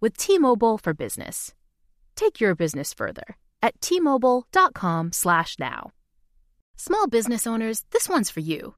[0.00, 1.54] with T-Mobile for Business.
[2.16, 5.90] Take your business further at t-mobile.com/now.
[6.76, 8.74] Small business owners, this one's for you.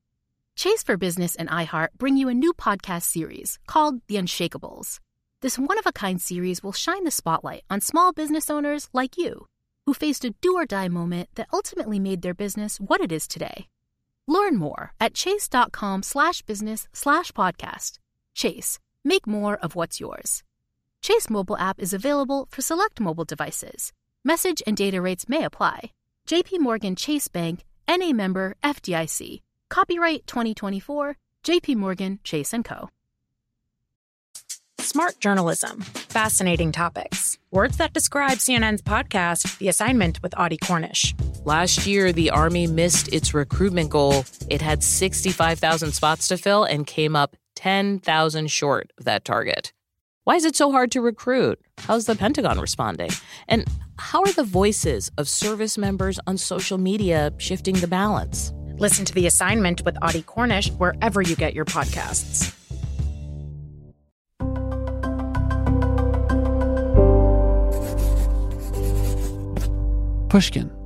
[0.57, 4.99] Chase for Business and iHeart bring you a new podcast series called The Unshakables.
[5.41, 9.47] This one-of-a-kind series will shine the spotlight on small business owners like you
[9.87, 13.67] who faced a do-or-die moment that ultimately made their business what it is today.
[14.29, 17.99] Learn more at chase.com slash business slash podcast.
[18.35, 20.45] Chase, make more of what's yours.
[21.03, 23.93] Chase mobile app is available for select mobile devices.
[24.25, 25.91] Message and data rates may apply.
[26.29, 29.41] JP Morgan Chase Bank, NA member FDIC.
[29.69, 32.89] Copyright 2024, JP Morgan Chase & Co.
[34.79, 35.81] Smart journalism.
[35.81, 37.37] Fascinating topics.
[37.51, 41.17] Words that describe CNN's podcast, The Assignment with Audie Cornish.
[41.45, 44.25] Last year, the Army missed its recruitment goal.
[44.49, 49.73] It had 65,000 spots to fill and came up 10,000 short of that target.
[50.25, 51.59] Why is it so hard to recruit?
[51.79, 53.11] How's the Pentagon responding?
[53.49, 53.67] And
[53.99, 58.53] how are the voices of service members on social media shifting the balance?
[58.79, 62.55] Listen to The Assignment with Audie Cornish wherever you get your podcasts.
[70.29, 70.82] Pushkin.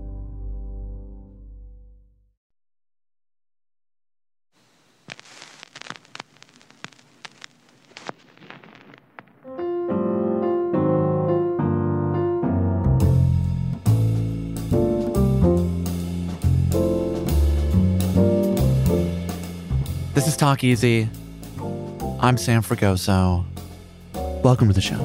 [20.17, 21.11] This is Talk Easy.
[22.21, 23.45] I'm Sam Fragoso.
[24.43, 24.97] Welcome to the show.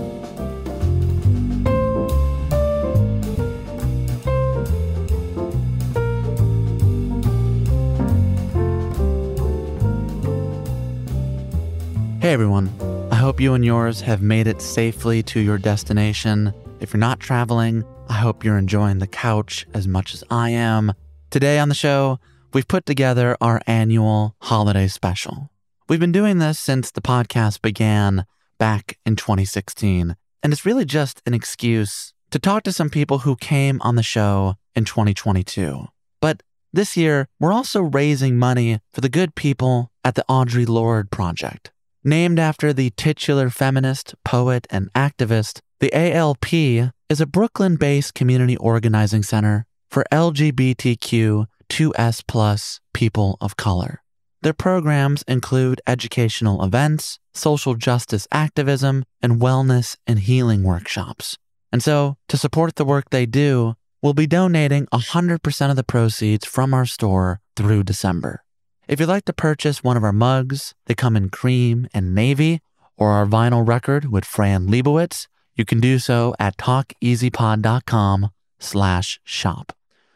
[12.21, 12.73] Hey everyone.
[13.11, 16.53] I hope you and yours have made it safely to your destination.
[16.79, 20.93] If you're not traveling, I hope you're enjoying the couch as much as I am.
[21.31, 22.17] Today on the show,
[22.53, 25.49] we've put together our annual holiday special.
[25.87, 28.25] We've been doing this since the podcast began
[28.57, 33.35] back in 2016, and it's really just an excuse to talk to some people who
[33.35, 35.87] came on the show in 2022.
[36.19, 41.11] But this year, we're also raising money for the good people at the Audre Lorde
[41.11, 41.71] Project.
[42.03, 48.55] Named after the titular feminist, poet, and activist, the ALP is a Brooklyn based community
[48.57, 54.03] organizing center for LGBTQ 2S plus people of color.
[54.41, 61.37] Their programs include educational events, social justice activism, and wellness and healing workshops.
[61.71, 66.45] And so, to support the work they do, we'll be donating 100% of the proceeds
[66.45, 68.43] from our store through December.
[68.87, 72.59] If you'd like to purchase one of our mugs, they come in cream and navy,
[72.97, 78.29] or our vinyl record with Fran Lebowitz, you can do so at talkeasypod.com
[78.59, 79.73] slash shop.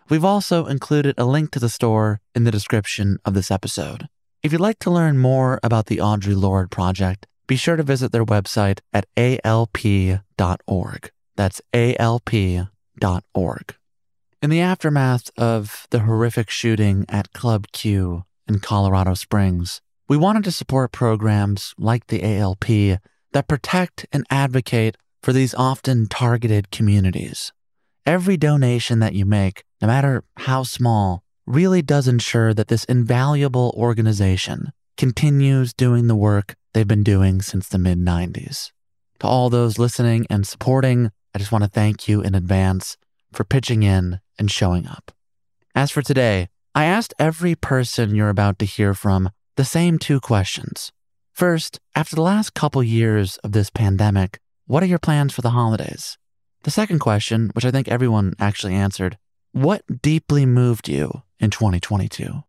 [0.08, 4.08] We've also included a link to the store in the description of this episode.
[4.44, 8.12] If you'd like to learn more about the Audre Lorde Project, be sure to visit
[8.12, 10.22] their website at alp.org.
[11.36, 12.68] That's alp.org.
[14.42, 20.44] In the aftermath of the horrific shooting at Club Q in Colorado Springs, we wanted
[20.44, 23.00] to support programs like the ALP
[23.32, 27.52] that protect and advocate for these often targeted communities.
[28.06, 33.74] Every donation that you make, no matter how small, really does ensure that this invaluable
[33.76, 38.72] organization continues doing the work they've been doing since the mid 90s.
[39.22, 42.96] To all those listening and supporting, I just want to thank you in advance
[43.34, 45.12] for pitching in and showing up.
[45.74, 50.20] As for today, I asked every person you're about to hear from the same two
[50.20, 50.92] questions.
[51.34, 54.38] First, after the last couple years of this pandemic,
[54.68, 56.20] what are your plans for the holidays?
[56.66, 59.20] The second question, which I think everyone actually answered,
[59.52, 62.44] what deeply moved you in 2022?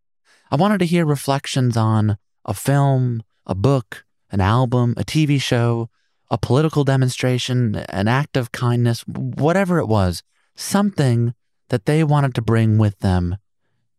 [0.50, 2.16] I wanted to hear reflections on
[2.46, 5.90] a film, a book, an album, a TV show,
[6.30, 10.22] a political demonstration, an act of kindness, whatever it was,
[10.54, 11.34] something
[11.69, 13.36] that they wanted to bring with them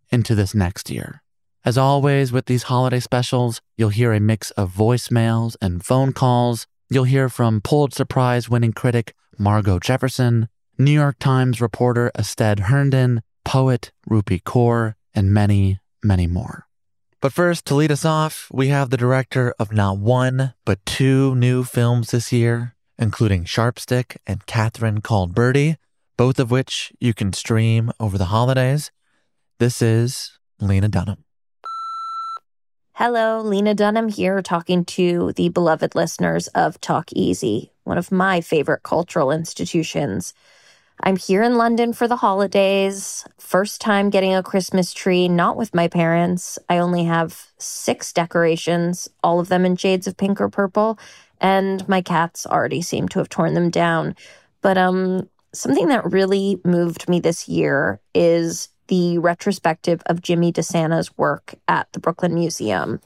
[0.10, 1.22] into this next year.
[1.64, 6.66] As always, with these holiday specials, you'll hear a mix of voicemails and phone calls.
[6.90, 13.22] You'll hear from Pulitzer Prize winning critic Margo Jefferson, New York Times reporter Astead Herndon,
[13.44, 16.68] poet Rupi Kaur, and many, many more.
[17.20, 21.34] But first, to lead us off, we have the director of not one, but two
[21.36, 25.78] new films this year, including Sharpstick and Catherine Called Birdy,
[26.16, 28.92] both of which you can stream over the holidays.
[29.60, 31.24] This is Lena Dunham.
[33.00, 38.42] Hello, Lena Dunham here, talking to the beloved listeners of Talk Easy, one of my
[38.42, 40.34] favorite cultural institutions.
[41.04, 43.24] I'm here in London for the holidays.
[43.38, 46.58] First time getting a Christmas tree, not with my parents.
[46.70, 50.98] I only have six decorations, all of them in shades of pink or purple,
[51.40, 54.16] and my cats already seem to have torn them down.
[54.62, 61.18] But um something that really moved me this year is the retrospective of Jimmy DeSana's
[61.18, 63.00] work at the Brooklyn Museum.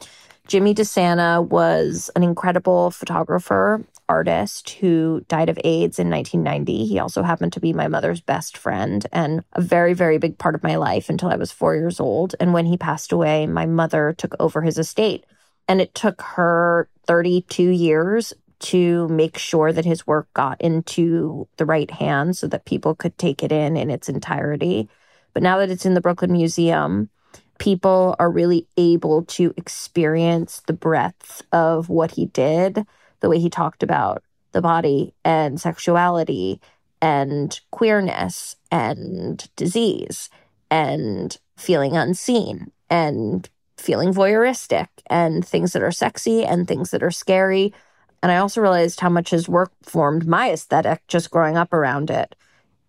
[0.47, 6.85] Jimmy DeSana was an incredible photographer, artist who died of AIDS in 1990.
[6.85, 10.53] He also happened to be my mother's best friend and a very, very big part
[10.53, 12.35] of my life until I was four years old.
[12.39, 15.25] And when he passed away, my mother took over his estate.
[15.69, 21.65] And it took her 32 years to make sure that his work got into the
[21.65, 24.89] right hands so that people could take it in in its entirety.
[25.33, 27.09] But now that it's in the Brooklyn Museum,
[27.57, 32.85] people are really able to experience the breadth of what he did,
[33.19, 36.59] the way he talked about the body and sexuality
[37.01, 40.29] and queerness and disease
[40.69, 47.11] and feeling unseen and feeling voyeuristic and things that are sexy and things that are
[47.11, 47.73] scary.
[48.21, 52.09] And I also realized how much his work formed my aesthetic just growing up around
[52.09, 52.35] it.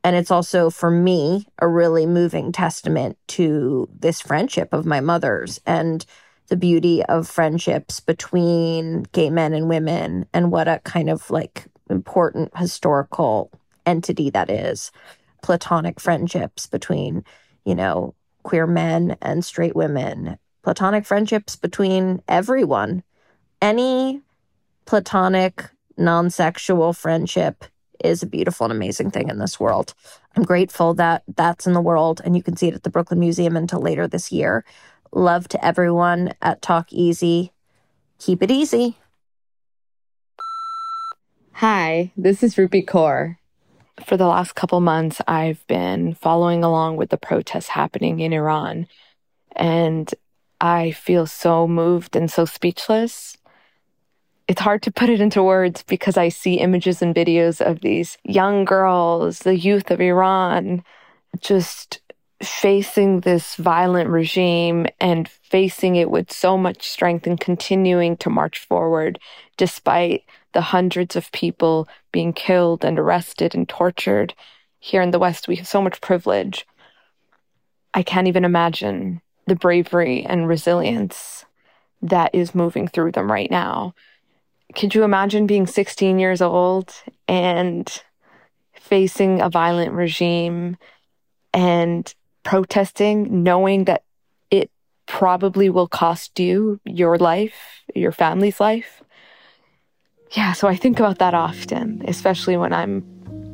[0.04, 5.60] And it's also, for me, a really moving testament to this friendship of my mother's
[5.64, 6.04] and
[6.48, 11.66] the beauty of friendships between gay men and women and what a kind of like
[11.88, 13.50] important historical
[13.86, 14.90] entity that is.
[15.42, 17.24] Platonic friendships between,
[17.64, 23.02] you know, queer men and straight women, platonic friendships between everyone.
[23.60, 24.20] Any
[24.84, 27.64] platonic, non sexual friendship
[28.04, 29.94] is a beautiful and amazing thing in this world.
[30.36, 33.20] I'm grateful that that's in the world and you can see it at the Brooklyn
[33.20, 34.64] Museum until later this year.
[35.12, 37.52] Love to everyone at Talk Easy.
[38.18, 38.96] Keep it easy.
[41.54, 43.36] Hi, this is Rupi Kaur.
[44.06, 48.88] For the last couple months, I've been following along with the protests happening in Iran,
[49.54, 50.12] and
[50.60, 53.36] I feel so moved and so speechless
[54.48, 58.18] it's hard to put it into words because I see images and videos of these
[58.24, 60.82] young girls, the youth of Iran,
[61.40, 62.00] just
[62.42, 68.58] facing this violent regime and facing it with so much strength and continuing to march
[68.58, 69.18] forward
[69.56, 74.34] despite the hundreds of people being killed and arrested and tortured.
[74.80, 76.66] Here in the West, we have so much privilege.
[77.94, 81.44] I can't even imagine the bravery and resilience
[82.02, 83.94] that is moving through them right now
[84.74, 86.92] could you imagine being 16 years old
[87.28, 88.02] and
[88.74, 90.76] facing a violent regime
[91.52, 94.02] and protesting, knowing that
[94.50, 94.70] it
[95.06, 99.02] probably will cost you your life, your family's life?
[100.32, 103.04] Yeah, so I think about that often, especially when I'm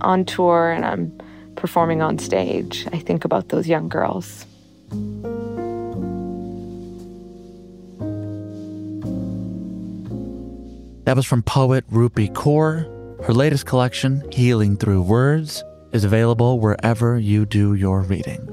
[0.00, 1.20] on tour and I'm
[1.56, 2.86] performing on stage.
[2.92, 4.46] I think about those young girls.
[11.08, 12.84] That was from poet Rupi Kaur.
[13.24, 18.46] Her latest collection, Healing Through Words, is available wherever you do your reading.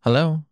[0.00, 0.42] Hello.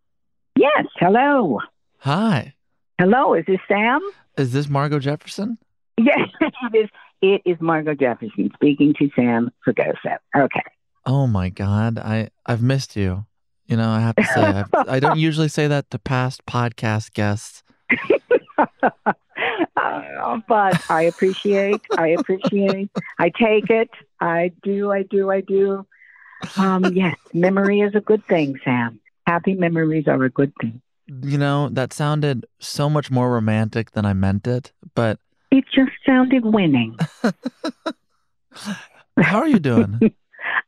[0.56, 1.58] Yes, hello.
[1.98, 2.54] Hi.
[2.98, 4.00] Hello, is this Sam?
[4.36, 5.58] Is this Margo Jefferson?
[5.98, 6.88] Yes, it is.
[7.22, 10.16] It is Margo Jefferson speaking to Sam Fragoso.
[10.34, 10.62] Okay.
[11.04, 13.26] Oh my God, I I've missed you.
[13.66, 16.44] You know, I have to say, I've, I do not usually say that to past
[16.46, 17.62] podcast guests.
[19.76, 23.90] uh, but I appreciate, I appreciate, I take it.
[24.20, 25.86] I do, I do, I do.
[26.56, 29.00] Um, yes, memory is a good thing, Sam.
[29.26, 30.80] Happy memories are a good thing.
[31.22, 35.18] You know, that sounded so much more romantic than I meant it, but
[35.50, 36.96] it just sounded winning.
[39.18, 40.14] How are you doing?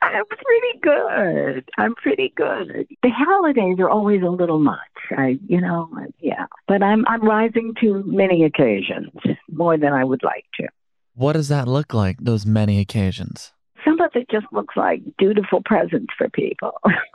[0.02, 1.64] I'm pretty good.
[1.78, 2.86] I'm pretty good.
[3.02, 4.78] The holidays are always a little much.
[5.16, 5.88] I, you know,
[6.20, 6.46] yeah.
[6.68, 9.10] But I'm I'm rising to many occasions
[9.50, 10.68] more than I would like to.
[11.14, 12.18] What does that look like?
[12.20, 13.52] Those many occasions.
[13.84, 16.72] Some of it just looks like dutiful presents for people.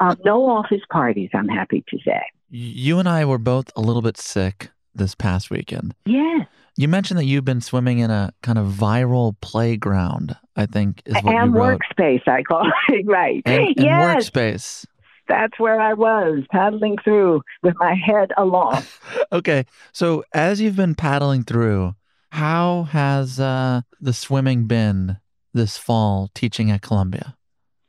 [0.00, 1.30] um, no office parties.
[1.32, 2.20] I'm happy to say.
[2.50, 5.94] You and I were both a little bit sick this past weekend.
[6.06, 6.46] Yes.
[6.78, 11.14] You mentioned that you've been swimming in a kind of viral playground, I think is
[11.24, 11.80] what and you wrote.
[11.98, 13.04] workspace, I call it.
[13.04, 13.42] right.
[13.44, 14.30] And, and yes.
[14.30, 14.86] workspace.
[15.26, 19.00] That's where I was, paddling through with my head aloft.
[19.32, 19.66] Okay.
[19.92, 21.94] So as you've been paddling through,
[22.30, 25.18] how has uh, the swimming been
[25.52, 27.36] this fall teaching at Columbia?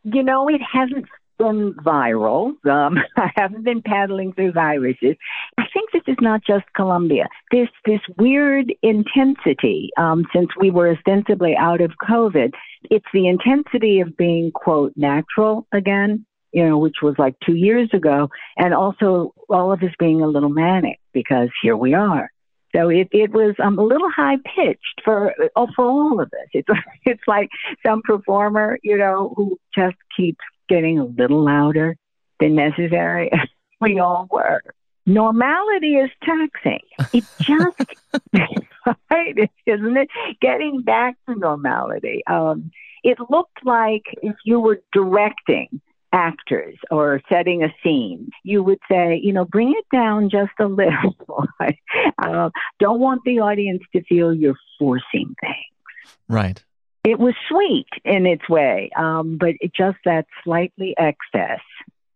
[0.03, 1.05] You know, it hasn't
[1.39, 2.53] been viral.
[2.67, 5.15] Um, I haven't been paddling through viruses.
[5.57, 7.27] I think this is not just Columbia.
[7.51, 9.89] This this weird intensity.
[9.97, 12.51] Um, since we were ostensibly out of COVID,
[12.91, 16.25] it's the intensity of being quote natural again.
[16.51, 20.27] You know, which was like two years ago, and also all of us being a
[20.27, 22.31] little manic because here we are.
[22.75, 26.49] So it, it was um, a little high pitched for oh, for all of us.
[26.53, 26.67] It's
[27.05, 27.49] it's like
[27.85, 30.39] some performer, you know, who just keeps
[30.69, 31.97] getting a little louder
[32.39, 33.31] than necessary.
[33.81, 34.61] we all were.
[35.05, 36.81] Normality is taxing.
[37.13, 37.81] It just
[39.09, 40.09] right, isn't it?
[40.41, 42.21] Getting back to normality.
[42.27, 42.71] Um,
[43.03, 49.19] it looked like if you were directing actors or setting a scene, you would say,
[49.21, 51.45] you know, bring it down just a little.
[52.19, 52.49] uh,
[52.79, 56.13] don't want the audience to feel you're forcing things.
[56.27, 56.63] Right.
[57.03, 61.61] It was sweet in its way, um, but it just that slightly excess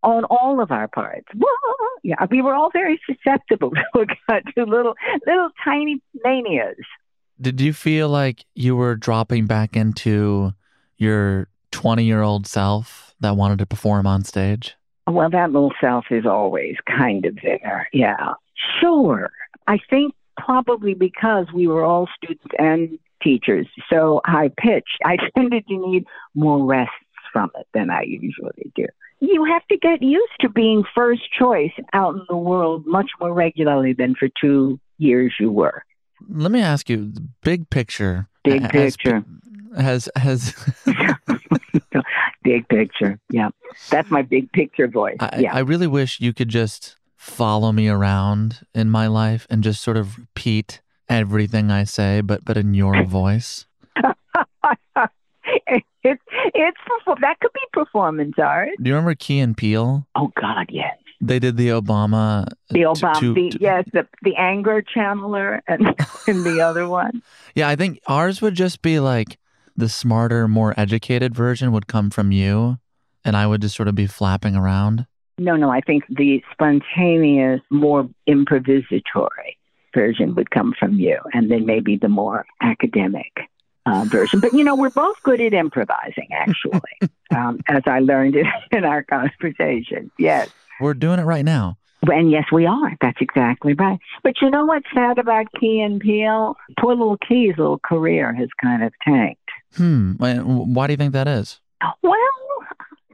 [0.03, 1.27] on all of our parts.
[2.05, 4.93] Yeah, we were all very susceptible to little,
[5.25, 6.75] little tiny manias.
[7.39, 10.53] Did you feel like you were dropping back into
[10.97, 14.75] your 20 year old self that wanted to perform on stage?
[15.07, 17.87] Well, that little self is always kind of there.
[17.93, 18.33] Yeah.
[18.81, 19.31] Sure.
[19.67, 25.65] I think probably because we were all students and teachers, so high pitched, I tended
[25.67, 26.93] to need more rests
[27.31, 28.85] from it than I usually do.
[29.19, 33.33] You have to get used to being first choice out in the world much more
[33.33, 35.83] regularly than for two years you were.
[36.29, 38.27] Let me ask you, big picture.
[38.43, 39.23] Big has- picture.
[39.75, 40.53] Has has
[42.43, 43.19] big picture.
[43.31, 43.49] Yeah.
[43.89, 45.17] That's my big picture voice.
[45.19, 45.55] I, yeah.
[45.55, 49.97] I really wish you could just follow me around in my life and just sort
[49.97, 53.65] of repeat everything I say, but but in your voice.
[55.65, 55.85] it's
[56.53, 56.77] it's
[57.21, 58.69] that could be performance art.
[58.81, 60.07] Do you remember Key and Peele?
[60.15, 60.97] Oh God, yes.
[61.21, 62.47] They did the Obama.
[62.69, 65.87] The uh, t- Obama, to- the, to- yes, the the anger channeler, and
[66.27, 67.21] and the other one.
[67.55, 69.37] Yeah, I think ours would just be like
[69.75, 72.77] the smarter, more educated version would come from you,
[73.23, 75.07] and I would just sort of be flapping around.
[75.39, 79.57] No, no, I think the spontaneous, more improvisatory
[79.93, 83.31] version would come from you, and then maybe the more academic
[83.85, 84.39] uh, version.
[84.39, 86.81] But you know, we're both good at improvising, actually,
[87.35, 90.11] um, as I learned in, in our conversation.
[90.17, 90.49] Yes.
[90.79, 91.77] We're doing it right now.
[92.11, 92.97] And yes, we are.
[92.99, 93.99] That's exactly right.
[94.23, 96.57] But you know what's sad about Key and Peele?
[96.77, 99.39] Poor little Key's little career has kind of tanked.
[99.75, 100.13] Hmm.
[100.13, 101.61] Why do you think that is?
[102.01, 102.17] Well,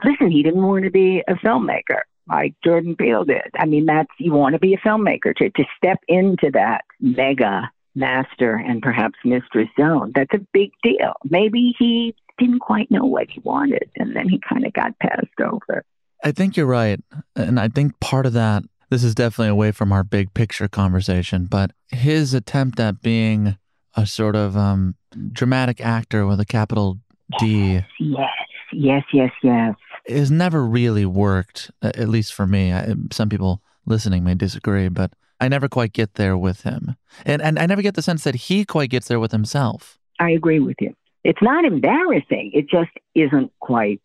[0.04, 3.50] listen, he didn't want to be a filmmaker like Jordan Peele did.
[3.58, 7.70] I mean, that's you want to be a filmmaker to to step into that mega
[7.96, 10.12] master and perhaps mistress zone.
[10.16, 11.14] That's a big deal.
[11.30, 15.42] Maybe he didn't quite know what he wanted, and then he kind of got passed
[15.42, 15.84] over.
[16.24, 17.00] I think you're right.
[17.36, 21.46] And I think part of that, this is definitely away from our big picture conversation,
[21.46, 23.58] but his attempt at being
[23.96, 24.96] a sort of um,
[25.32, 27.00] dramatic actor with a capital
[27.40, 28.30] D Yes,
[28.72, 29.76] yes, yes, yes.
[30.08, 32.74] Has never really worked, at least for me.
[32.74, 36.96] I, some people listening may disagree, but I never quite get there with him.
[37.26, 39.98] And, and I never get the sense that he quite gets there with himself.
[40.20, 40.94] I agree with you.
[41.24, 42.52] It's not embarrassing.
[42.54, 44.02] It just isn't quite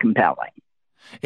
[0.00, 0.50] compelling.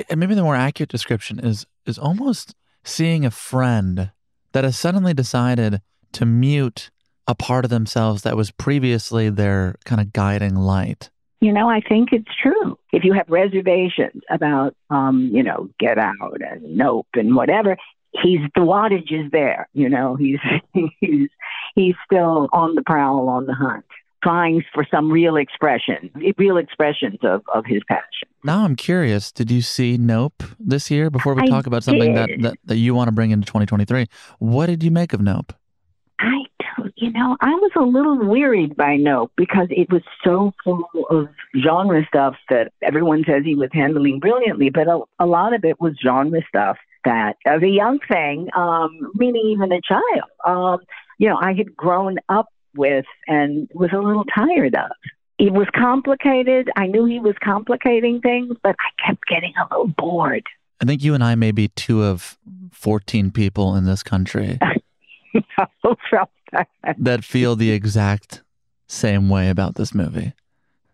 [0.08, 4.12] And maybe the more accurate description is is almost seeing a friend
[4.52, 5.80] that has suddenly decided
[6.12, 6.90] to mute
[7.26, 11.10] a part of themselves that was previously their kind of guiding light.
[11.42, 12.78] You know, I think it's true.
[12.92, 17.76] If you have reservations about, um, you know, Get Out and Nope and whatever,
[18.12, 19.68] he's the wattage is there.
[19.74, 20.38] You know, he's
[21.00, 21.28] he's
[21.74, 23.84] he's still on the prowl, on the hunt,
[24.22, 28.28] trying for some real expression, real expressions of of his passion.
[28.44, 32.14] Now I'm curious, did you see Nope this year before we I talk about something
[32.14, 34.06] that, that, that you want to bring into 2023?
[34.38, 35.52] What did you make of Nope?
[37.02, 41.26] You know, I was a little wearied by Nope because it was so full of
[41.60, 45.80] genre stuff that everyone says he was handling brilliantly, but a, a lot of it
[45.80, 50.78] was genre stuff that, as a young thing, um, meaning even a child, um,
[51.18, 54.92] you know, I had grown up with and was a little tired of.
[55.40, 56.70] It was complicated.
[56.76, 60.46] I knew he was complicating things, but I kept getting a little bored.
[60.80, 62.38] I think you and I may be two of
[62.70, 64.60] 14 people in this country
[66.98, 68.42] that feel the exact
[68.86, 70.32] same way about this movie.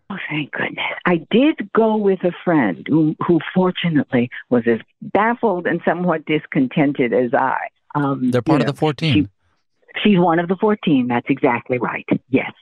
[0.09, 0.85] Oh, thank goodness.
[1.05, 7.13] I did go with a friend who, who fortunately was as baffled and somewhat discontented
[7.13, 7.57] as I.
[7.93, 9.13] Um, They're part of know, the 14.
[9.13, 9.27] She,
[10.03, 11.07] she's one of the 14.
[11.07, 12.07] That's exactly right.
[12.29, 12.53] Yes.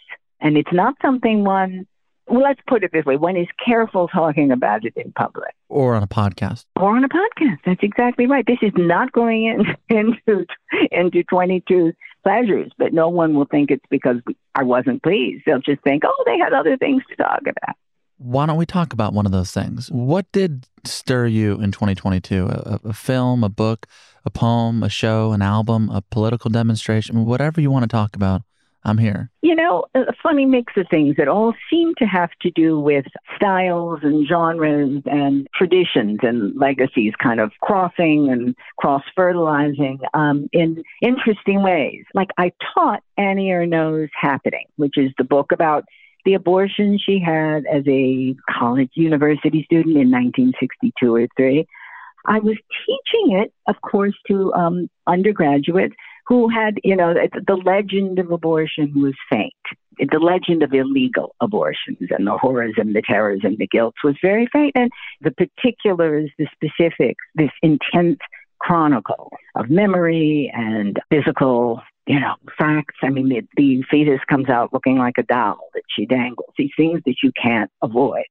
[0.41, 1.87] And it's not something one
[2.27, 5.53] well, let's put it this way one is careful talking about it in public.
[5.69, 6.65] Or on a podcast.
[6.75, 7.57] Or on a podcast.
[7.65, 8.45] That's exactly right.
[8.45, 9.65] This is not going in,
[9.97, 10.45] into,
[10.91, 11.93] into 22
[12.23, 14.17] pleasures, but no one will think it's because
[14.55, 15.43] I wasn't pleased.
[15.45, 17.75] They'll just think, oh, they had other things to talk about.
[18.19, 19.89] Why don't we talk about one of those things?
[19.91, 22.47] What did stir you in 2022?
[22.47, 23.85] A, a film, a book,
[24.25, 28.41] a poem, a show, an album, a political demonstration, whatever you want to talk about.
[28.83, 29.29] I'm here.
[29.41, 33.05] You know, a funny mix of things that all seem to have to do with
[33.35, 40.83] styles and genres and traditions and legacies kind of crossing and cross fertilizing um, in
[41.01, 42.05] interesting ways.
[42.13, 45.83] Like I taught Annie Ernaux's Happening, which is the book about
[46.23, 51.65] the abortion she had as a college university student in 1962 or 3.
[52.25, 55.95] I was teaching it, of course, to um, undergraduates
[56.27, 59.53] who had, you know, the legend of abortion was faint.
[59.99, 64.15] The legend of illegal abortions and the horrors and the terrors and the guilt was
[64.21, 64.73] very faint.
[64.75, 64.91] And
[65.21, 68.19] the particulars, the specifics, this intense
[68.59, 72.95] chronicle of memory and physical, you know, facts.
[73.01, 76.71] I mean, the, the fetus comes out looking like a doll that she dangles, these
[76.75, 78.25] things that you can't avoid.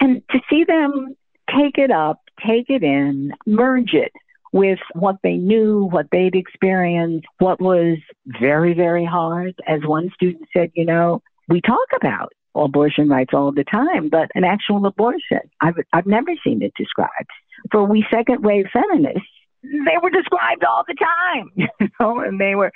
[0.00, 1.14] And to see them
[1.50, 4.12] take it up, take it in, merge it
[4.54, 7.98] with what they knew, what they'd experienced, what was
[8.40, 9.52] very, very hard.
[9.66, 14.30] As one student said, you know, we talk about abortion rights all the time, but
[14.36, 17.30] an actual abortion, I've, I've never seen it described.
[17.72, 19.28] For we second wave feminists,
[19.64, 22.70] they were described all the time, you know, and they were,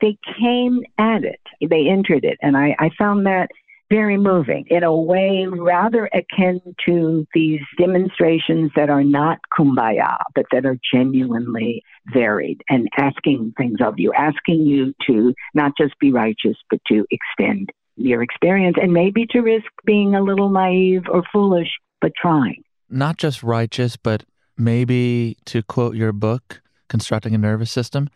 [0.00, 2.38] they came at it, they entered it.
[2.42, 3.48] And I, I found that
[3.90, 10.46] very moving in a way rather akin to these demonstrations that are not kumbaya, but
[10.52, 16.12] that are genuinely varied and asking things of you, asking you to not just be
[16.12, 21.22] righteous, but to extend your experience and maybe to risk being a little naive or
[21.32, 21.68] foolish,
[22.00, 22.62] but trying.
[22.90, 24.24] Not just righteous, but
[24.56, 28.08] maybe to quote your book, Constructing a Nervous System,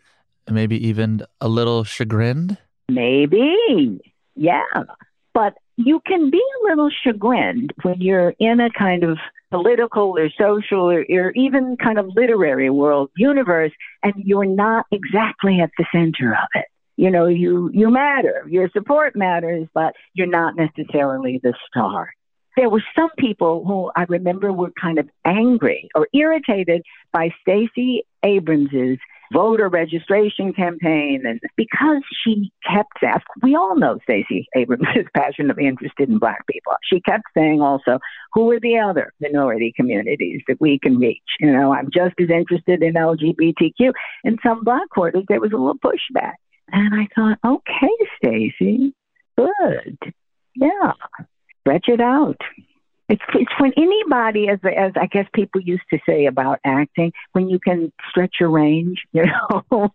[0.49, 2.57] maybe even a little chagrined?
[2.89, 3.99] Maybe.
[4.35, 4.63] Yeah.
[5.39, 9.17] But you can be a little chagrined when you're in a kind of
[9.51, 13.71] political or social or, or, even kind of literary world universe
[14.03, 16.65] and you're not exactly at the center of it.
[16.97, 22.11] You know, you, you matter, your support matters, but you're not necessarily the star.
[22.57, 26.81] There were some people who I remember were kind of angry or irritated
[27.13, 28.99] by Stacey Abrams's
[29.31, 31.23] voter registration campaign.
[31.25, 36.45] And because she kept asking, we all know Stacey Abrams is passionately interested in black
[36.47, 36.73] people.
[36.83, 37.99] She kept saying also,
[38.33, 41.21] who are the other minority communities that we can reach?
[41.39, 43.93] You know, I'm just as interested in LGBTQ.
[44.23, 46.33] In some black quarters, there was a little pushback.
[46.71, 48.93] And I thought, okay, Stacey,
[49.37, 49.97] good.
[50.55, 50.93] Yeah,
[51.61, 52.37] stretch it out.
[53.09, 57.49] It's it's when anybody, as as I guess people used to say about acting, when
[57.49, 59.91] you can stretch your range, you know,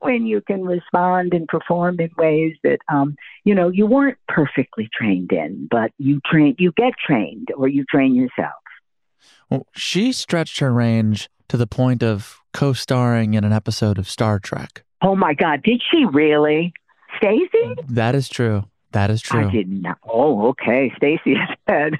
[0.00, 4.88] when you can respond and perform in ways that um, you know you weren't perfectly
[4.96, 8.54] trained in, but you train, you get trained, or you train yourself.
[9.50, 14.38] Well, she stretched her range to the point of co-starring in an episode of Star
[14.38, 14.84] Trek.
[15.02, 16.72] Oh my God, did she really,
[17.16, 17.74] Stacey?
[17.88, 18.64] That is true.
[18.92, 19.48] That is true.
[19.48, 19.98] I did not.
[20.08, 20.92] Oh, okay.
[20.96, 21.34] Stacey
[21.68, 21.94] said,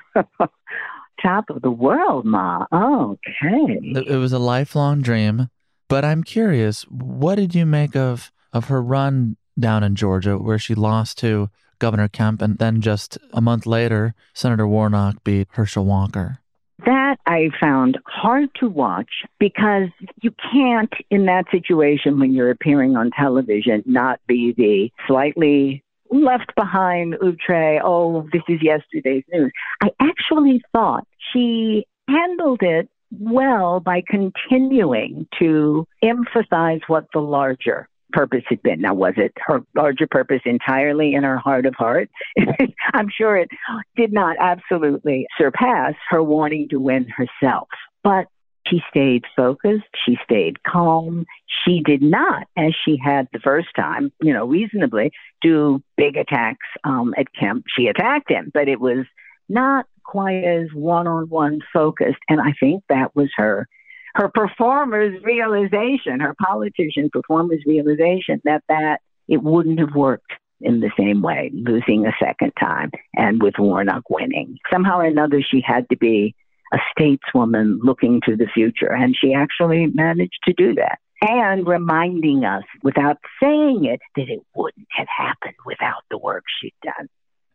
[1.23, 2.67] top of the world, Ma.
[2.73, 3.79] Okay.
[3.83, 5.49] It was a lifelong dream.
[5.89, 10.59] But I'm curious, what did you make of, of her run down in Georgia where
[10.59, 15.85] she lost to Governor Kemp and then just a month later, Senator Warnock beat Herschel
[15.85, 16.41] Walker?
[16.85, 19.89] That I found hard to watch because
[20.23, 26.55] you can't, in that situation, when you're appearing on television, not be the slightly left
[26.57, 29.53] behind outre, oh, this is yesterday's news.
[29.83, 38.45] I actually thought she handled it well by continuing to emphasize what the larger purpose
[38.49, 38.81] had been.
[38.81, 42.13] Now, was it her larger purpose entirely in her heart of hearts?
[42.95, 43.49] I'm sure it
[43.97, 47.69] did not absolutely surpass her wanting to win herself.
[48.03, 48.27] But
[48.67, 49.87] she stayed focused.
[50.05, 51.27] She stayed calm.
[51.65, 56.67] She did not, as she had the first time, you know, reasonably do big attacks
[56.85, 57.65] um, at Kemp.
[57.75, 59.07] She attacked him, but it was
[59.49, 62.19] not quite as one-on-one focused.
[62.29, 63.69] And I think that was her
[64.15, 70.91] her performer's realization, her politician performer's realization that that it wouldn't have worked in the
[70.99, 74.59] same way, losing a second time and with Warnock winning.
[74.73, 76.35] Somehow or another, she had to be
[76.73, 78.93] a stateswoman looking to the future.
[78.93, 80.99] And she actually managed to do that.
[81.21, 86.75] And reminding us without saying it that it wouldn't have happened without the work she'd
[86.83, 87.09] done.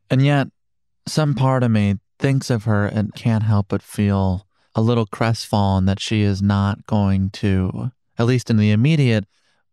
[0.09, 0.47] And yet,
[1.07, 5.85] some part of me thinks of her and can't help but feel a little crestfallen
[5.85, 9.25] that she is not going to, at least in the immediate,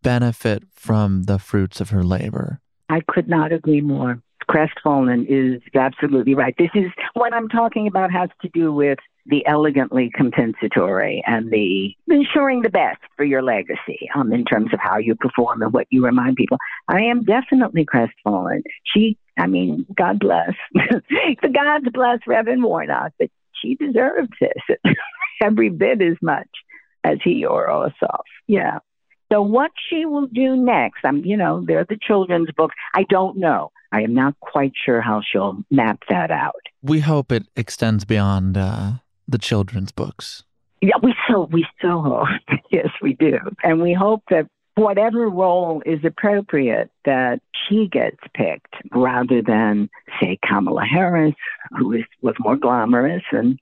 [0.03, 2.61] benefit from the fruits of her labor.
[2.89, 4.21] I could not agree more.
[4.49, 6.55] Crestfallen is absolutely right.
[6.59, 11.95] This is what I'm talking about has to do with the elegantly compensatory and the
[12.09, 15.87] ensuring the best for your legacy um, in terms of how you perform and what
[15.91, 16.59] you remind people.
[16.89, 18.63] I am definitely crestfallen.
[18.85, 20.53] She, I mean, God bless.
[20.75, 23.31] the gods bless Reverend Warnock, but
[23.61, 24.95] she deserves this
[25.43, 26.49] every bit as much
[27.05, 28.25] as he or Ossoff.
[28.47, 28.79] Yeah.
[29.33, 32.75] So what she will do next, I'm, you know, they're the children's books.
[32.95, 33.71] I don't know.
[33.93, 36.63] I am not quite sure how she'll map that out.
[36.83, 38.93] We hope it extends beyond uh,
[39.31, 40.45] the children's books.
[40.81, 42.29] Yeah, we so we so hope.
[42.71, 48.75] yes, we do, and we hope that whatever role is appropriate, that she gets picked
[48.93, 49.91] rather than
[50.21, 51.35] say Kamala Harris,
[51.79, 53.59] who is was more glamorous and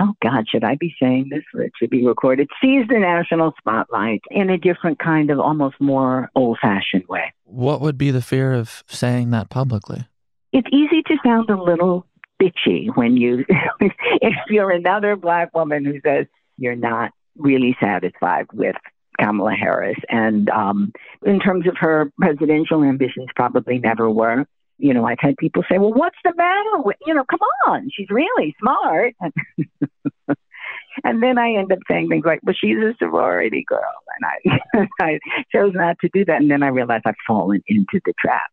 [0.00, 2.48] oh God, should I be saying this for it to be recorded?
[2.60, 7.32] Sees the national spotlight in a different kind of almost more old fashioned way.
[7.44, 10.06] What would be the fear of saying that publicly?
[10.52, 12.06] It's easy to sound a little
[12.40, 13.44] bitchy when you,
[13.80, 16.26] if you're another black woman who says
[16.58, 18.76] you're not really satisfied with
[19.18, 19.98] Kamala Harris.
[20.08, 20.92] And um,
[21.24, 24.46] in terms of her presidential ambitions, probably never were.
[24.78, 27.88] You know, I've had people say, well, what's the matter with, you know, come on,
[27.94, 29.14] she's really smart.
[31.04, 33.80] and then I end up saying things like, well, she's a sorority girl.
[34.20, 35.18] And I, I
[35.50, 36.42] chose not to do that.
[36.42, 38.50] And then I realized I've fallen into the trap.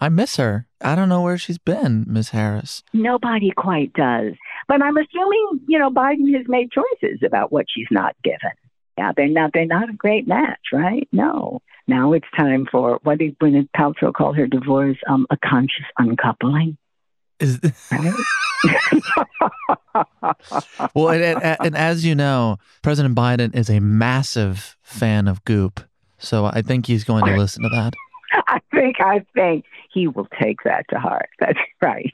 [0.00, 0.66] I miss her.
[0.80, 2.82] I don't know where she's been, Miss Harris.
[2.92, 4.32] Nobody quite does.
[4.68, 8.52] But I'm assuming, you know, Biden has made choices about what she's not given.
[8.98, 11.06] Yeah, they're not they're not a great match, right?
[11.12, 11.60] No.
[11.86, 14.96] Now it's time for what did Gwyneth Paltrow call her divorce?
[15.08, 16.78] Um, a conscious uncoupling.
[17.38, 17.60] Is
[17.92, 18.14] right?
[20.94, 25.80] well, and, and, and as you know, President Biden is a massive fan of Goop.
[26.18, 27.94] So I think he's going to listen to that.
[28.48, 31.28] I think I think he will take that to heart.
[31.40, 32.12] That's right.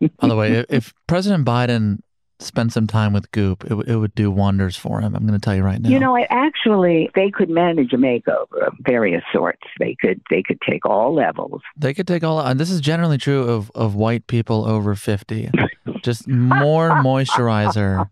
[0.00, 2.00] By the way, if President Biden
[2.40, 5.14] spent some time with Goop, it, it would do wonders for him.
[5.14, 5.88] I'm going to tell you right now.
[5.88, 9.62] You know, it actually they could manage a makeover of various sorts.
[9.78, 11.62] They could they could take all levels.
[11.76, 12.40] They could take all.
[12.40, 15.50] And this is generally true of of white people over fifty.
[16.02, 18.08] Just more moisturizer.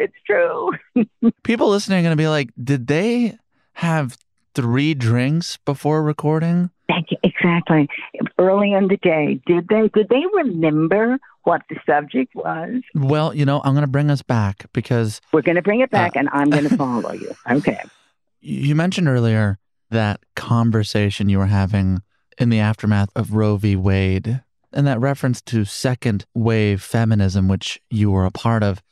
[0.00, 0.70] It's true.
[0.72, 0.80] Stop.
[0.94, 1.32] It's true.
[1.42, 3.36] people listening are going to be like, did they
[3.74, 4.16] have
[4.54, 6.70] three drinks before recording?
[6.88, 7.18] Thank you.
[7.22, 7.88] Exactly.
[8.38, 12.82] Early in the day, did they did they remember what the subject was?
[12.94, 15.90] Well, you know, I'm going to bring us back because we're going to bring it
[15.90, 17.32] back, uh, and I'm going to follow you.
[17.50, 17.80] Okay.
[18.40, 19.58] You mentioned earlier
[19.90, 22.02] that conversation you were having
[22.38, 23.76] in the aftermath of Roe v.
[23.76, 28.82] Wade, and that reference to second wave feminism, which you were a part of.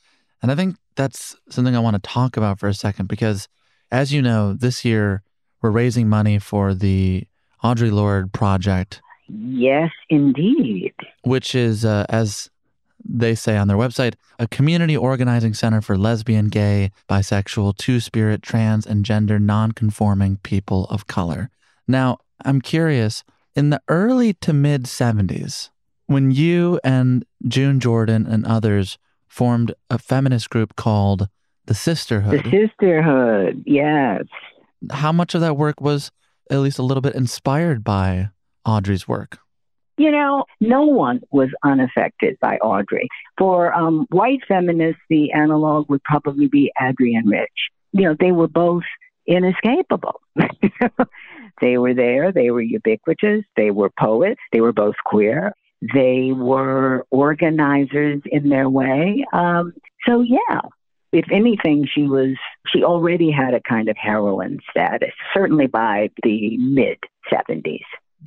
[0.43, 3.49] And I think that's something I want to talk about for a second because,
[3.91, 5.23] as you know, this year
[5.63, 7.25] we're raising money for the
[7.63, 9.01] Audre Lorde Project.
[9.29, 10.93] Yes, indeed.
[11.23, 12.51] Which is, uh, as
[13.05, 18.43] they say on their website, a community organizing center for lesbian, gay, bisexual, two spirit,
[18.43, 21.49] trans, and gender non-conforming people of color.
[21.87, 23.23] Now, I'm curious,
[23.55, 25.71] in the early to mid 70s,
[26.07, 28.99] when you and June Jordan and others
[29.39, 31.29] formed a feminist group called
[31.67, 32.43] the Sisterhood.
[32.43, 34.25] The Sisterhood, yes.
[34.91, 36.11] How much of that work was
[36.51, 38.31] at least a little bit inspired by
[38.67, 39.39] Audre's work?
[39.97, 43.07] You know, no one was unaffected by Audre.
[43.39, 47.71] For um, white feminists, the analog would probably be Adrienne Rich.
[47.93, 48.83] You know, they were both
[49.29, 50.21] inescapable.
[51.61, 57.07] they were there, they were ubiquitous, they were poets, they were both queer, they were
[57.11, 59.25] organizers in their way.
[59.33, 59.73] Um,
[60.07, 60.61] so, yeah,
[61.13, 62.37] If anything, she was,
[62.67, 66.99] she already had a kind of heroine status, certainly by the mid
[67.33, 67.81] 70s.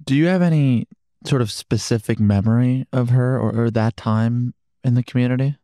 [0.06, 0.88] Do you have any
[1.26, 5.58] sort of specific memory of her or, or that time in the community?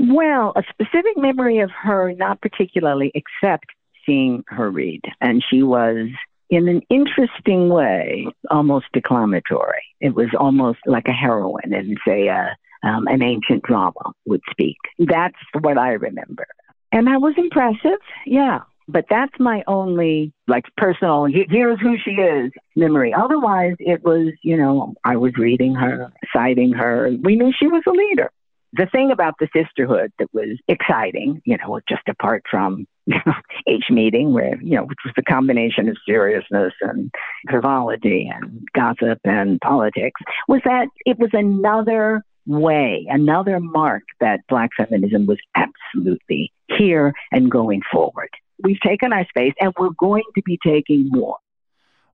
[0.00, 3.66] Well, a specific memory of her, not particularly, except
[4.04, 5.02] seeing her read.
[5.20, 6.08] And she was,
[6.50, 9.82] in an interesting way, almost declamatory.
[10.00, 14.76] It was almost like a heroine in, say, a, um, an ancient drama would speak.
[14.98, 16.46] That's what I remember.
[16.92, 18.60] And that was impressive, yeah.
[18.86, 23.14] But that's my only, like, personal, here's who she is memory.
[23.14, 27.10] Otherwise, it was, you know, I was reading her, citing her.
[27.22, 28.30] We knew she was a leader
[28.76, 32.86] the thing about the sisterhood that was exciting, you know, just apart from
[33.66, 37.10] each meeting where, you know, which was the combination of seriousness and
[37.48, 44.70] frivolity and gossip and politics, was that it was another way, another mark that Black
[44.76, 48.30] feminism was absolutely here and going forward.
[48.62, 51.36] We've taken our space and we're going to be taking more.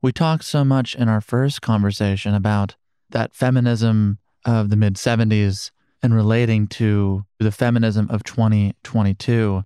[0.03, 2.77] We talked so much in our first conversation about
[3.11, 5.70] that feminism of the mid 70s
[6.02, 9.64] and relating to the feminism of 2022.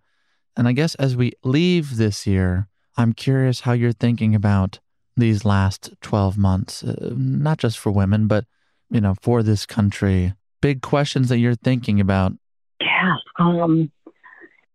[0.57, 4.79] And I guess as we leave this year, I'm curious how you're thinking about
[5.17, 8.45] these last 12 months, uh, not just for women, but,
[8.91, 10.35] you know, for this country.
[10.61, 12.33] Big questions that you're thinking about.
[12.81, 13.17] Yeah.
[13.39, 13.91] Um,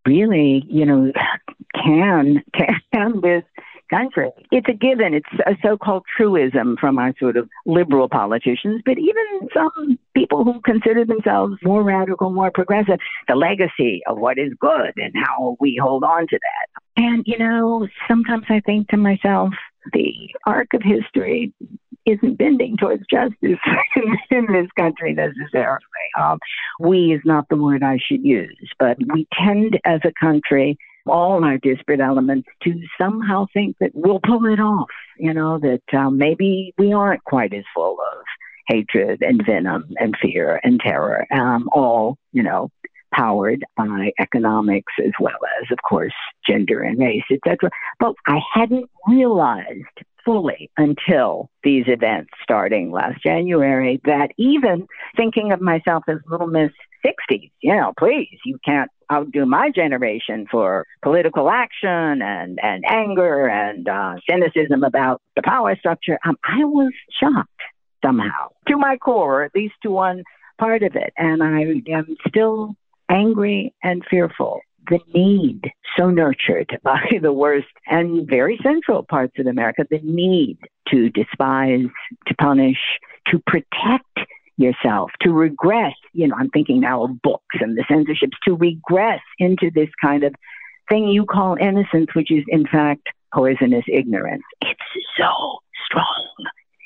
[0.05, 1.11] really, you know,
[1.75, 2.43] can,
[2.93, 3.43] can this
[3.89, 4.31] country.
[4.51, 5.13] It's a given.
[5.13, 10.61] It's a so-called truism from our sort of liberal politicians, but even some people who
[10.61, 15.79] consider themselves more radical, more progressive, the legacy of what is good and how we
[15.81, 17.03] hold on to that.
[17.03, 19.53] And, you know, sometimes I think to myself,
[19.93, 20.13] the
[20.45, 21.53] arc of history
[22.05, 23.35] isn't bending towards justice
[23.95, 25.79] in, in this country necessarily.
[26.19, 26.39] Um,
[26.79, 30.77] we is not the word I should use, but we tend as a country
[31.09, 35.97] all our disparate elements to somehow think that we'll pull it off, you know, that
[35.97, 38.25] um, maybe we aren't quite as full of
[38.67, 42.69] hatred and venom and fear and terror, um, all, you know,
[43.13, 46.13] powered by economics as well as, of course,
[46.47, 47.69] gender and race, etc.
[47.99, 49.85] But I hadn't realized
[50.29, 54.85] fully until these events starting last January that even
[55.17, 56.69] thinking of myself as Little Miss
[57.03, 63.47] 60s, you know, please, you can't outdo my generation for political action and, and anger
[63.47, 66.19] and uh, cynicism about the power structure.
[66.23, 67.49] Um, I was shocked
[68.05, 70.21] somehow to my core, at least to one
[70.59, 71.11] part of it.
[71.17, 71.61] And I
[71.91, 72.75] am still
[73.09, 74.61] angry and fearful.
[74.89, 80.57] The need, so nurtured by the worst and very central parts of America, the need
[80.89, 81.85] to despise,
[82.27, 82.79] to punish,
[83.27, 84.19] to protect
[84.57, 89.21] yourself, to regress, you know, I'm thinking now of books and the censorships, to regress
[89.37, 90.35] into this kind of
[90.89, 94.43] thing you call innocence, which is in fact poisonous ignorance.
[94.61, 94.81] It's
[95.17, 96.27] so strong.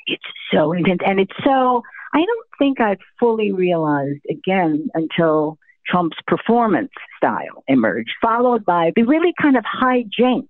[0.06, 1.00] It's so intense.
[1.04, 8.12] And it's so, I don't think I've fully realized again until Trump's performance style emerged,
[8.20, 10.46] followed by the really kind of hijinks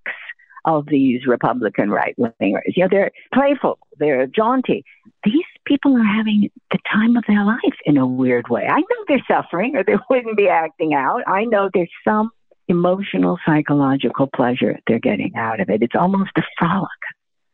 [0.65, 2.63] of these Republican right wingers.
[2.75, 4.85] You know, they're playful, they're jaunty.
[5.25, 8.67] These people are having the time of their life in a weird way.
[8.67, 11.23] I know they're suffering or they wouldn't be acting out.
[11.27, 12.31] I know there's some
[12.69, 15.83] emotional, psychological pleasure they're getting out of it.
[15.83, 16.89] It's almost a frolic,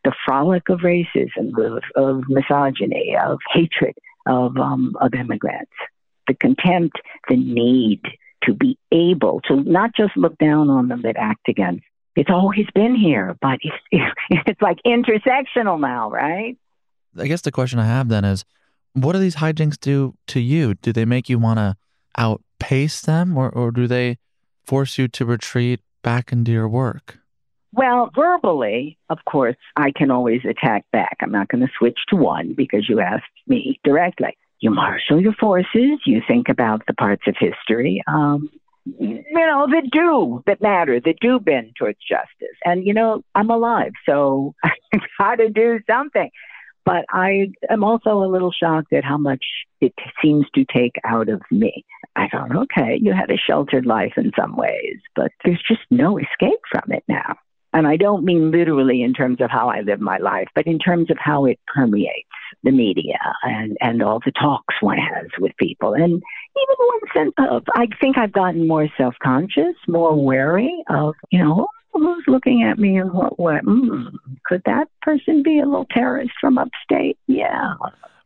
[0.05, 3.93] the frolic of racism, of, of misogyny, of hatred
[4.25, 5.71] of, um, of immigrants,
[6.27, 6.97] the contempt,
[7.29, 8.01] the need
[8.43, 11.83] to be able to not just look down on them, but act against
[12.15, 16.57] it's always been here, but it's, it's like intersectional now, right?
[17.17, 18.45] I guess the question I have then is
[18.93, 20.75] what do these hijinks do to you?
[20.75, 21.77] Do they make you want to
[22.17, 24.17] outpace them or, or do they
[24.63, 27.17] force you to retreat back into your work?
[27.73, 31.17] Well, verbally, of course, I can always attack back.
[31.21, 34.35] I'm not going to switch to one because you asked me directly.
[34.61, 38.01] You marshal your forces, you think about the parts of history.
[38.07, 38.49] Um,
[38.85, 42.57] you know, that do, that matter, that do bend towards justice.
[42.65, 46.29] And, you know, I'm alive, so I've got to do something.
[46.83, 49.43] But I am also a little shocked at how much
[49.81, 51.85] it seems to take out of me.
[52.15, 56.17] I thought, okay, you had a sheltered life in some ways, but there's just no
[56.17, 57.35] escape from it now.
[57.73, 60.77] And I don't mean literally in terms of how I live my life, but in
[60.77, 62.27] terms of how it permeates
[62.63, 65.93] the media and, and all the talks one has with people.
[65.93, 71.15] And even one sense of, I think I've gotten more self conscious, more wary of,
[71.31, 73.59] you know, who's looking at me and what way?
[73.63, 74.11] Mm,
[74.45, 77.17] could that person be a little terrorist from upstate?
[77.27, 77.73] Yeah.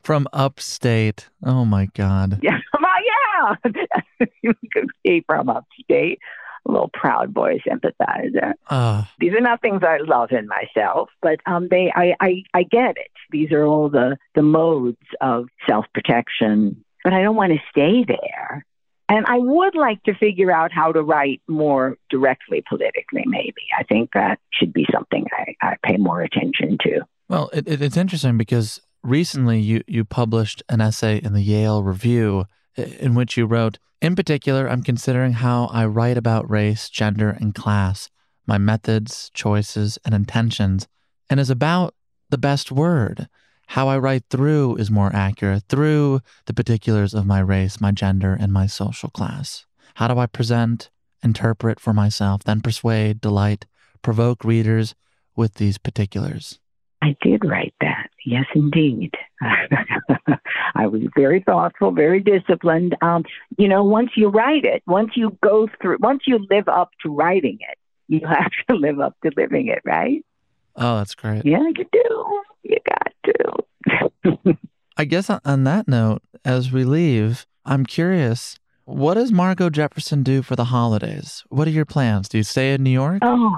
[0.04, 1.30] From upstate.
[1.44, 2.40] Oh my God.
[2.44, 2.60] Yeah.
[2.74, 3.56] Well,
[4.22, 4.26] yeah.
[4.42, 6.20] you could be from upstate.
[6.66, 8.54] Little Proud Boy sympathizer.
[8.70, 12.64] Uh, These are not things I love in myself, but um, they I, I I
[12.64, 13.12] get it.
[13.32, 18.04] These are all the the modes of self protection, but I don't want to stay
[18.08, 18.66] there.
[19.08, 23.62] And I would like to figure out how to write more directly politically, maybe.
[23.78, 27.02] I think that should be something I, I pay more attention to.
[27.30, 31.84] well, it, it, it's interesting because recently you, you published an essay in the Yale
[31.84, 32.46] Review
[32.78, 37.56] in which you wrote, In particular, I'm considering how I write about race, gender, and
[37.56, 38.10] class,
[38.46, 40.88] my methods, choices, and intentions,
[41.30, 41.96] and is about
[42.30, 43.28] the best word.
[43.68, 48.38] How I write through is more accurate, through the particulars of my race, my gender,
[48.40, 49.66] and my social class.
[49.96, 50.90] How do I present,
[51.24, 53.66] interpret for myself, then persuade, delight,
[54.02, 54.94] provoke readers
[55.36, 56.60] with these particulars?
[57.02, 57.95] I did write that.
[58.26, 59.14] Yes, indeed.
[60.76, 62.96] I was very thoughtful, very disciplined.
[63.02, 63.24] Um,
[63.58, 67.14] you know, once you write it, once you go through, once you live up to
[67.16, 70.26] writing it, you have to live up to living it, right?
[70.76, 71.46] Oh, that's great.
[71.46, 72.42] Yeah, you do.
[72.64, 73.14] You got
[74.44, 74.58] to.
[74.98, 80.24] I guess on- on that note, as we leave, I'm curious, what does Margo Jefferson
[80.24, 81.44] do for the holidays?
[81.50, 82.28] What are your plans?
[82.30, 83.20] Do you stay in New York?
[83.22, 83.58] Oh,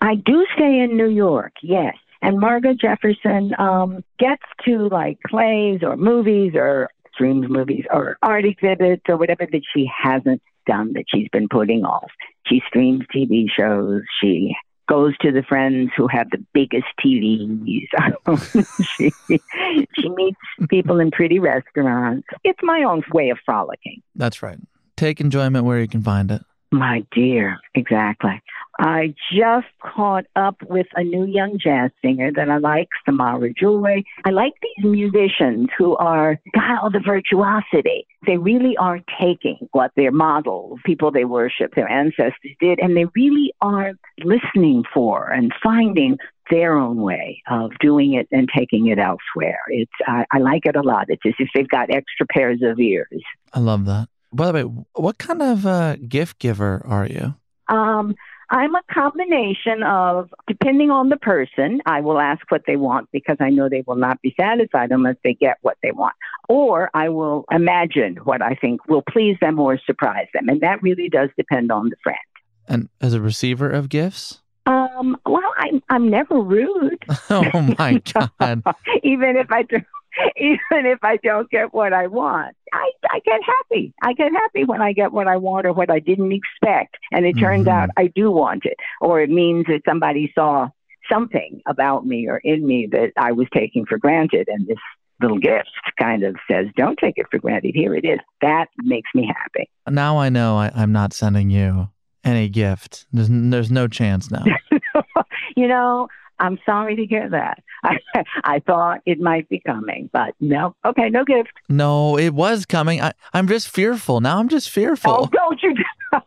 [0.00, 1.94] I do stay in New York, yes.
[2.20, 8.44] And Margo Jefferson um, gets to like plays or movies or streams movies or art
[8.44, 12.10] exhibits or whatever that she hasn't done that she's been putting off.
[12.46, 14.02] She streams TV shows.
[14.20, 14.54] She
[14.88, 17.88] goes to the friends who have the biggest TVs.
[18.96, 22.26] she, she meets people in pretty restaurants.
[22.42, 24.02] It's my own way of frolicking.
[24.14, 24.58] That's right.
[24.96, 26.42] Take enjoyment where you can find it.
[26.70, 28.42] My dear, exactly.
[28.78, 34.02] I just caught up with a new young jazz singer that I like, Samara Joy.
[34.24, 38.06] I like these musicians who are got all the virtuosity.
[38.26, 43.06] They really are taking what their models, people they worship, their ancestors did, and they
[43.16, 46.18] really are listening for and finding
[46.50, 49.60] their own way of doing it and taking it elsewhere.
[49.68, 51.06] It's I, I like it a lot.
[51.08, 53.22] It's as if they've got extra pairs of ears.
[53.52, 54.08] I love that.
[54.32, 54.62] By the way,
[54.94, 57.34] what kind of uh, gift giver are you?
[57.68, 58.14] Um,
[58.50, 63.36] I'm a combination of, depending on the person, I will ask what they want because
[63.40, 66.14] I know they will not be satisfied unless they get what they want.
[66.48, 70.48] Or I will imagine what I think will please them or surprise them.
[70.48, 72.18] And that really does depend on the friend.
[72.66, 74.40] And as a receiver of gifts?
[74.64, 78.62] Um, well, I'm, I'm never rude, oh my God.
[79.02, 79.78] even if I do.
[80.36, 83.94] Even if I don't get what I want, I, I get happy.
[84.02, 86.96] I get happy when I get what I want or what I didn't expect.
[87.12, 87.72] And it turns Mhm.
[87.72, 88.76] out I do want it.
[89.00, 90.68] Or it means that somebody saw
[91.10, 94.48] something about me or in me that I was taking for granted.
[94.48, 94.78] And this
[95.20, 97.74] little gift kind of says, don't take it for granted.
[97.74, 98.18] Here it is.
[98.40, 99.68] That makes me happy.
[99.88, 101.88] Now I know I, I'm not sending you
[102.24, 103.06] any gift.
[103.12, 104.44] There's, there's no chance now.
[105.56, 106.08] you know,
[106.40, 107.62] I'm sorry to hear that.
[107.84, 107.98] I,
[108.44, 110.74] I thought it might be coming, but no.
[110.84, 111.50] Okay, no gift.
[111.68, 113.00] No, it was coming.
[113.00, 114.20] I, I'm just fearful.
[114.20, 115.12] Now I'm just fearful.
[115.12, 115.74] Oh, don't you?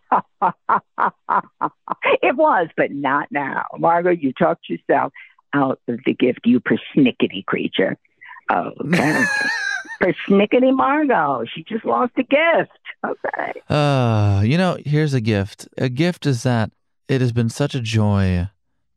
[2.22, 3.66] it was, but not now.
[3.78, 5.14] Margo, you talked yourself
[5.54, 7.98] out of the gift, you persnickety creature.
[8.52, 9.24] Okay.
[10.02, 11.46] persnickety Margo.
[11.54, 12.72] She just lost a gift.
[13.06, 13.62] Okay.
[13.70, 15.68] Uh, you know, here's a gift.
[15.78, 16.72] A gift is that
[17.08, 18.48] it has been such a joy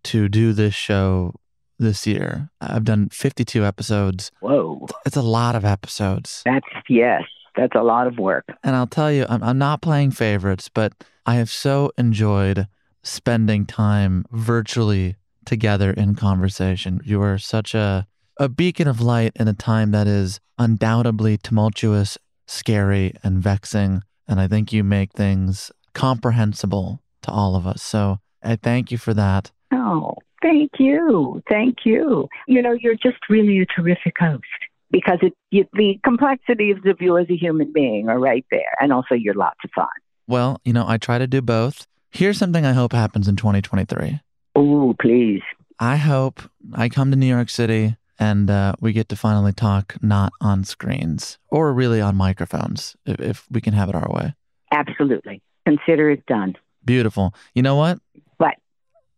[0.04, 1.34] to do this show
[1.78, 2.50] this year.
[2.60, 4.30] I've done 52 episodes.
[4.40, 4.86] Whoa.
[5.04, 6.42] It's a lot of episodes.
[6.44, 7.22] That's, yes,
[7.56, 8.44] that's a lot of work.
[8.62, 10.92] And I'll tell you, I'm, I'm not playing favorites, but
[11.26, 12.68] I have so enjoyed
[13.02, 17.00] spending time virtually together in conversation.
[17.04, 18.06] You are such a,
[18.38, 24.02] a beacon of light in a time that is undoubtedly tumultuous, scary, and vexing.
[24.26, 27.82] And I think you make things comprehensible to all of us.
[27.82, 29.50] So I thank you for that.
[29.74, 31.42] Oh, thank you.
[31.48, 32.28] Thank you.
[32.46, 34.44] You know, you're just really a terrific host
[34.90, 38.74] because it, you, the complexities of you as a human being are right there.
[38.80, 39.86] And also, you're lots of fun.
[40.26, 41.86] Well, you know, I try to do both.
[42.10, 44.20] Here's something I hope happens in 2023.
[44.54, 45.42] Oh, please.
[45.80, 49.96] I hope I come to New York City and uh, we get to finally talk
[50.00, 54.34] not on screens or really on microphones if, if we can have it our way.
[54.70, 55.42] Absolutely.
[55.66, 56.54] Consider it done.
[56.84, 57.34] Beautiful.
[57.54, 57.98] You know what?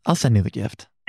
[0.06, 0.86] I'll send you the gift.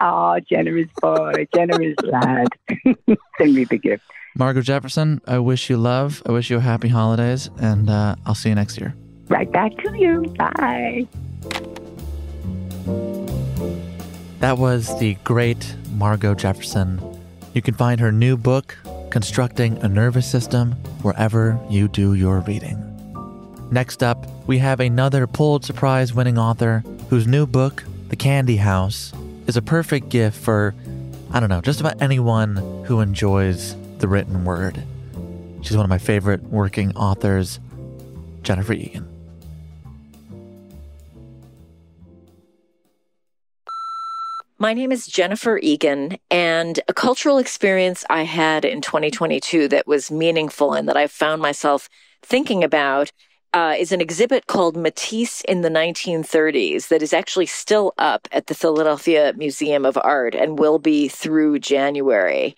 [0.00, 2.48] oh, generous boy, generous lad.
[3.38, 4.02] Send me the gift.
[4.36, 6.22] Margo Jefferson, I wish you love.
[6.26, 8.94] I wish you a happy holidays, and uh, I'll see you next year.
[9.28, 10.22] Right back to you.
[10.36, 11.06] Bye.
[14.40, 17.00] That was the great Margo Jefferson.
[17.54, 18.76] You can find her new book,
[19.10, 20.72] Constructing a Nervous System,
[21.02, 22.93] wherever you do your reading.
[23.70, 29.12] Next up, we have another Pulitzer Prize winning author whose new book, The Candy House,
[29.46, 30.74] is a perfect gift for,
[31.32, 34.82] I don't know, just about anyone who enjoys the written word.
[35.62, 37.58] She's one of my favorite working authors,
[38.42, 39.08] Jennifer Egan.
[44.58, 50.10] My name is Jennifer Egan, and a cultural experience I had in 2022 that was
[50.10, 51.88] meaningful and that I found myself
[52.22, 53.10] thinking about
[53.54, 58.48] uh, is an exhibit called Matisse in the 1930s that is actually still up at
[58.48, 62.56] the Philadelphia Museum of Art and will be through January.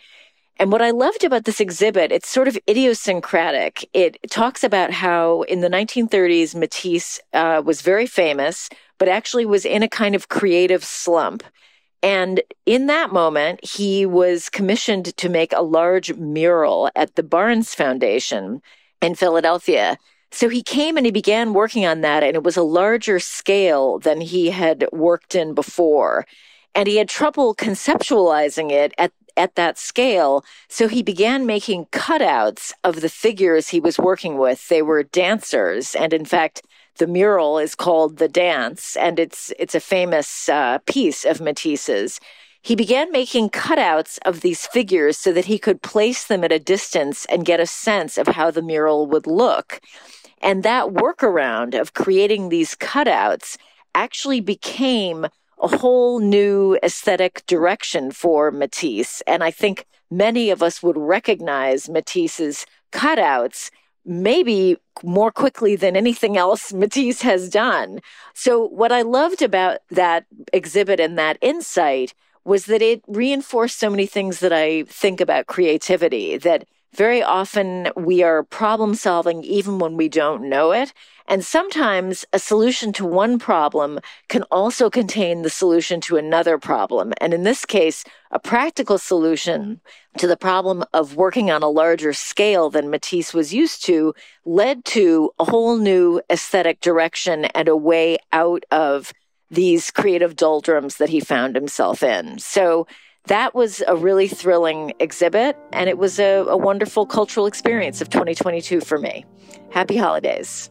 [0.59, 3.86] And what I loved about this exhibit, it's sort of idiosyncratic.
[3.92, 9.66] It talks about how in the 1930s, Matisse uh, was very famous, but actually was
[9.66, 11.42] in a kind of creative slump.
[12.03, 17.74] And in that moment, he was commissioned to make a large mural at the Barnes
[17.74, 18.62] Foundation
[19.03, 19.99] in Philadelphia.
[20.33, 23.99] So he came and he began working on that, and it was a larger scale
[23.99, 26.27] than he had worked in before.
[26.74, 30.45] And he had trouble conceptualizing it at, at that scale.
[30.68, 34.68] So he began making cutouts of the figures he was working with.
[34.68, 35.95] They were dancers.
[35.95, 36.62] And in fact,
[36.99, 42.20] the mural is called The Dance, and it's, it's a famous uh, piece of Matisse's.
[42.67, 46.59] He began making cutouts of these figures so that he could place them at a
[46.59, 49.81] distance and get a sense of how the mural would look.
[50.43, 53.57] And that workaround of creating these cutouts
[53.95, 55.27] actually became
[55.62, 59.23] a whole new aesthetic direction for Matisse.
[59.29, 63.71] And I think many of us would recognize Matisse's cutouts
[64.05, 68.01] maybe more quickly than anything else Matisse has done.
[68.35, 72.12] So what I loved about that exhibit and that insight
[72.47, 77.88] was that it reinforced so many things that I think about creativity that very often
[77.97, 80.94] we are problem solving even when we don't know it.
[81.26, 87.12] And sometimes a solution to one problem can also contain the solution to another problem.
[87.20, 89.80] And in this case, a practical solution
[90.18, 94.84] to the problem of working on a larger scale than Matisse was used to led
[94.86, 99.12] to a whole new aesthetic direction and a way out of
[99.51, 102.38] these creative doldrums that he found himself in.
[102.38, 102.86] So
[103.26, 108.09] that was a really thrilling exhibit, and it was a, a wonderful cultural experience of
[108.09, 109.24] 2022 for me.
[109.70, 110.70] Happy holidays.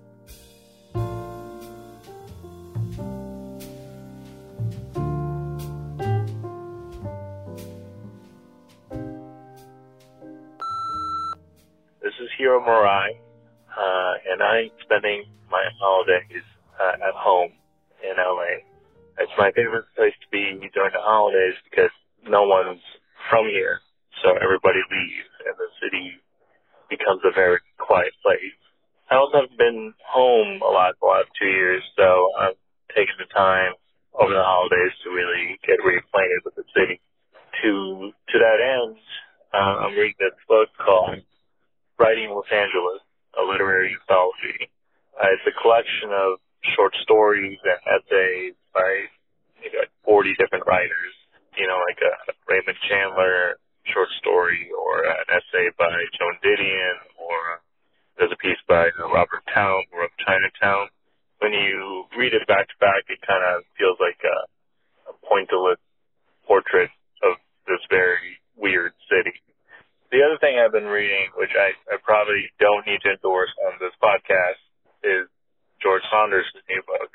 [12.01, 13.09] This is Hiro Murai,
[13.78, 16.43] uh, and I'm spending my holidays
[16.80, 17.51] uh, at home
[18.06, 18.62] in LA.
[19.18, 21.93] It's my favorite place to be during the holidays because
[22.28, 22.84] no one's
[23.30, 23.82] from here,
[24.22, 26.20] so everybody leaves, and the city
[26.89, 28.53] becomes a very quiet place.
[29.10, 32.58] I also have been home a lot the last two years, so I'm
[32.93, 33.74] taking the time
[34.18, 37.01] over the holidays to really get reacquainted with the city.
[37.64, 38.97] To to that end,
[39.53, 41.24] uh, I'm reading this book called
[41.97, 42.99] Writing Los Angeles,
[43.39, 44.68] a literary anthology.
[45.16, 46.43] Uh, it's a collection of
[46.74, 49.09] short stories and essays by
[49.61, 51.13] you know, 40 different writers,
[51.57, 53.57] you know, like a Raymond Chandler
[53.93, 57.61] short story or an essay by Joan Didion or
[58.18, 60.88] there's a piece by uh, Robert Towne or of Chinatown.
[61.39, 64.38] When you read it back to back, it kind of feels like a,
[65.11, 65.84] a pointillist
[66.47, 66.89] portrait
[67.22, 67.36] of
[67.68, 69.36] this very weird city.
[70.16, 73.76] The other thing I've been reading, which I, I probably don't need to endorse on
[73.84, 74.63] this podcast,
[75.03, 75.28] is
[75.82, 77.11] George Saunders' new book,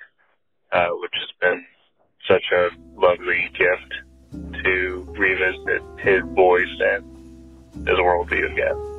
[0.73, 1.65] uh, which has been
[2.29, 2.69] such a
[3.01, 3.95] lovely gift
[4.63, 8.91] to revisit his voice and his worldview again.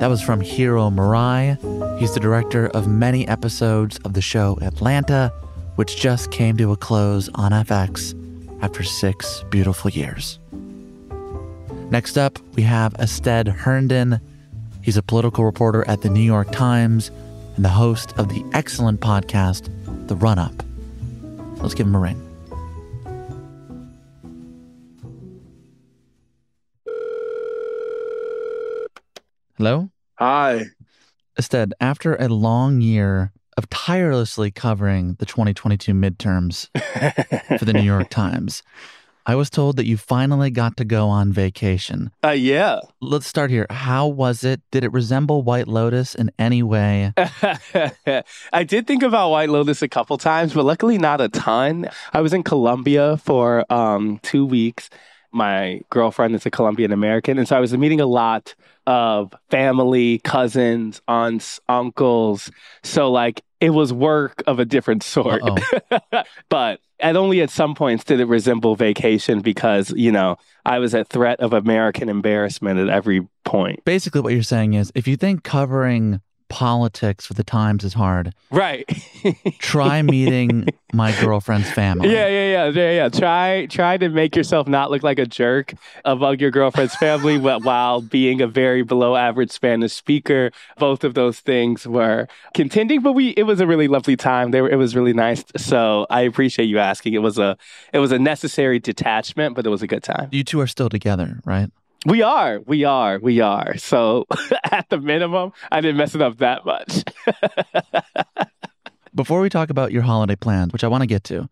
[0.00, 1.56] That was from Hiro Murai.
[1.98, 5.32] He's the director of many episodes of the show Atlanta,
[5.76, 8.12] which just came to a close on FX
[8.62, 10.38] after six beautiful years.
[11.90, 14.20] Next up, we have Astead Herndon.
[14.84, 17.10] He's a political reporter at the New York Times
[17.56, 19.70] and the host of the excellent podcast,
[20.08, 20.52] The Run Up.
[21.62, 22.20] Let's give him a ring.
[29.56, 29.88] Hello?
[30.18, 30.66] Hi.
[31.38, 36.68] Astead, after a long year of tirelessly covering the 2022 midterms
[37.58, 38.62] for the New York Times,
[39.26, 42.10] I was told that you finally got to go on vacation.
[42.22, 42.80] Uh, yeah.
[43.00, 43.66] Let's start here.
[43.70, 44.60] How was it?
[44.70, 47.14] Did it resemble White Lotus in any way?
[47.16, 51.88] I did think about White Lotus a couple times, but luckily not a ton.
[52.12, 54.90] I was in Colombia for um, two weeks
[55.34, 57.38] My girlfriend is a Colombian American.
[57.38, 58.54] And so I was meeting a lot
[58.86, 62.50] of family, cousins, aunts, uncles.
[62.82, 65.42] So, like, it was work of a different sort.
[66.48, 70.94] but and only at some points did it resemble vacation because, you know, I was
[70.94, 73.84] at threat of American embarrassment at every point.
[73.84, 78.34] Basically, what you're saying is if you think covering politics for the Times is hard.
[78.50, 78.88] Right.
[79.58, 82.12] try meeting my girlfriend's family.
[82.12, 83.08] Yeah, yeah, yeah, yeah, yeah.
[83.08, 85.74] Try try to make yourself not look like a jerk
[86.04, 90.50] among your girlfriend's family but while being a very below average Spanish speaker.
[90.78, 94.50] Both of those things were contending, but we it was a really lovely time.
[94.50, 95.44] They were, it was really nice.
[95.56, 97.14] So I appreciate you asking.
[97.14, 97.56] It was a
[97.92, 100.28] it was a necessary detachment, but it was a good time.
[100.32, 101.70] You two are still together, right?
[102.04, 103.78] We are, we are, we are.
[103.78, 104.26] So
[104.70, 107.02] at the minimum, I didn't mess it up that much.
[109.14, 111.48] Before we talk about your holiday plans, which I want to get to,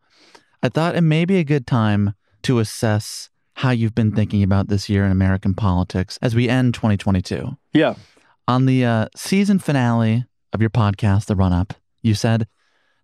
[0.62, 4.68] I thought it may be a good time to assess how you've been thinking about
[4.68, 7.56] this year in American politics as we end 2022.
[7.72, 7.94] Yeah.
[8.48, 12.46] On the uh, season finale of your podcast, The Run Up, you said,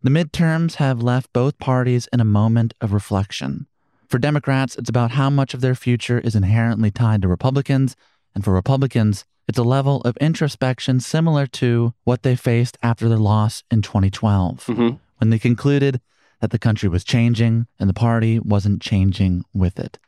[0.03, 3.68] the midterms have left both parties in a moment of reflection.
[4.09, 7.95] For Democrats, it's about how much of their future is inherently tied to Republicans,
[8.35, 13.19] and for Republicans, it's a level of introspection similar to what they faced after their
[13.19, 14.97] loss in 2012, mm-hmm.
[15.19, 16.01] when they concluded
[16.41, 19.99] that the country was changing and the party wasn't changing with it.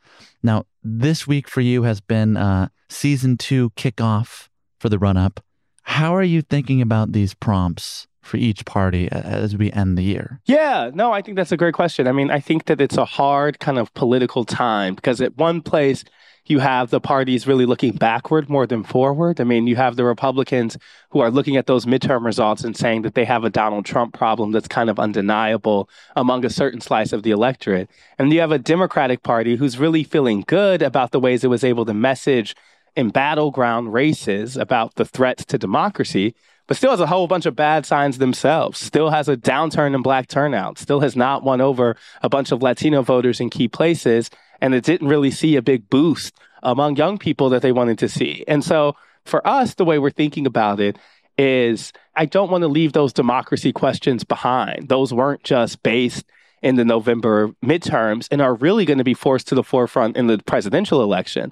[0.41, 4.49] Now, this week for you has been uh, season two kickoff
[4.79, 5.43] for the run up.
[5.83, 10.39] How are you thinking about these prompts for each party as we end the year?
[10.45, 12.07] Yeah, no, I think that's a great question.
[12.07, 15.61] I mean, I think that it's a hard kind of political time because at one
[15.61, 16.05] place,
[16.45, 19.39] you have the parties really looking backward more than forward.
[19.39, 20.75] I mean, you have the Republicans
[21.11, 24.13] who are looking at those midterm results and saying that they have a Donald Trump
[24.13, 27.89] problem that's kind of undeniable among a certain slice of the electorate.
[28.17, 31.63] And you have a Democratic Party who's really feeling good about the ways it was
[31.63, 32.55] able to message
[32.95, 36.33] in battleground races about the threats to democracy
[36.71, 38.79] but still has a whole bunch of bad signs themselves.
[38.79, 40.79] Still has a downturn in black turnout.
[40.79, 44.29] Still has not won over a bunch of Latino voters in key places.
[44.61, 48.07] And it didn't really see a big boost among young people that they wanted to
[48.07, 48.45] see.
[48.47, 48.95] And so
[49.25, 50.97] for us, the way we're thinking about it
[51.37, 54.87] is I don't want to leave those democracy questions behind.
[54.87, 56.23] Those weren't just based
[56.61, 60.27] in the November midterms and are really going to be forced to the forefront in
[60.27, 61.51] the presidential election.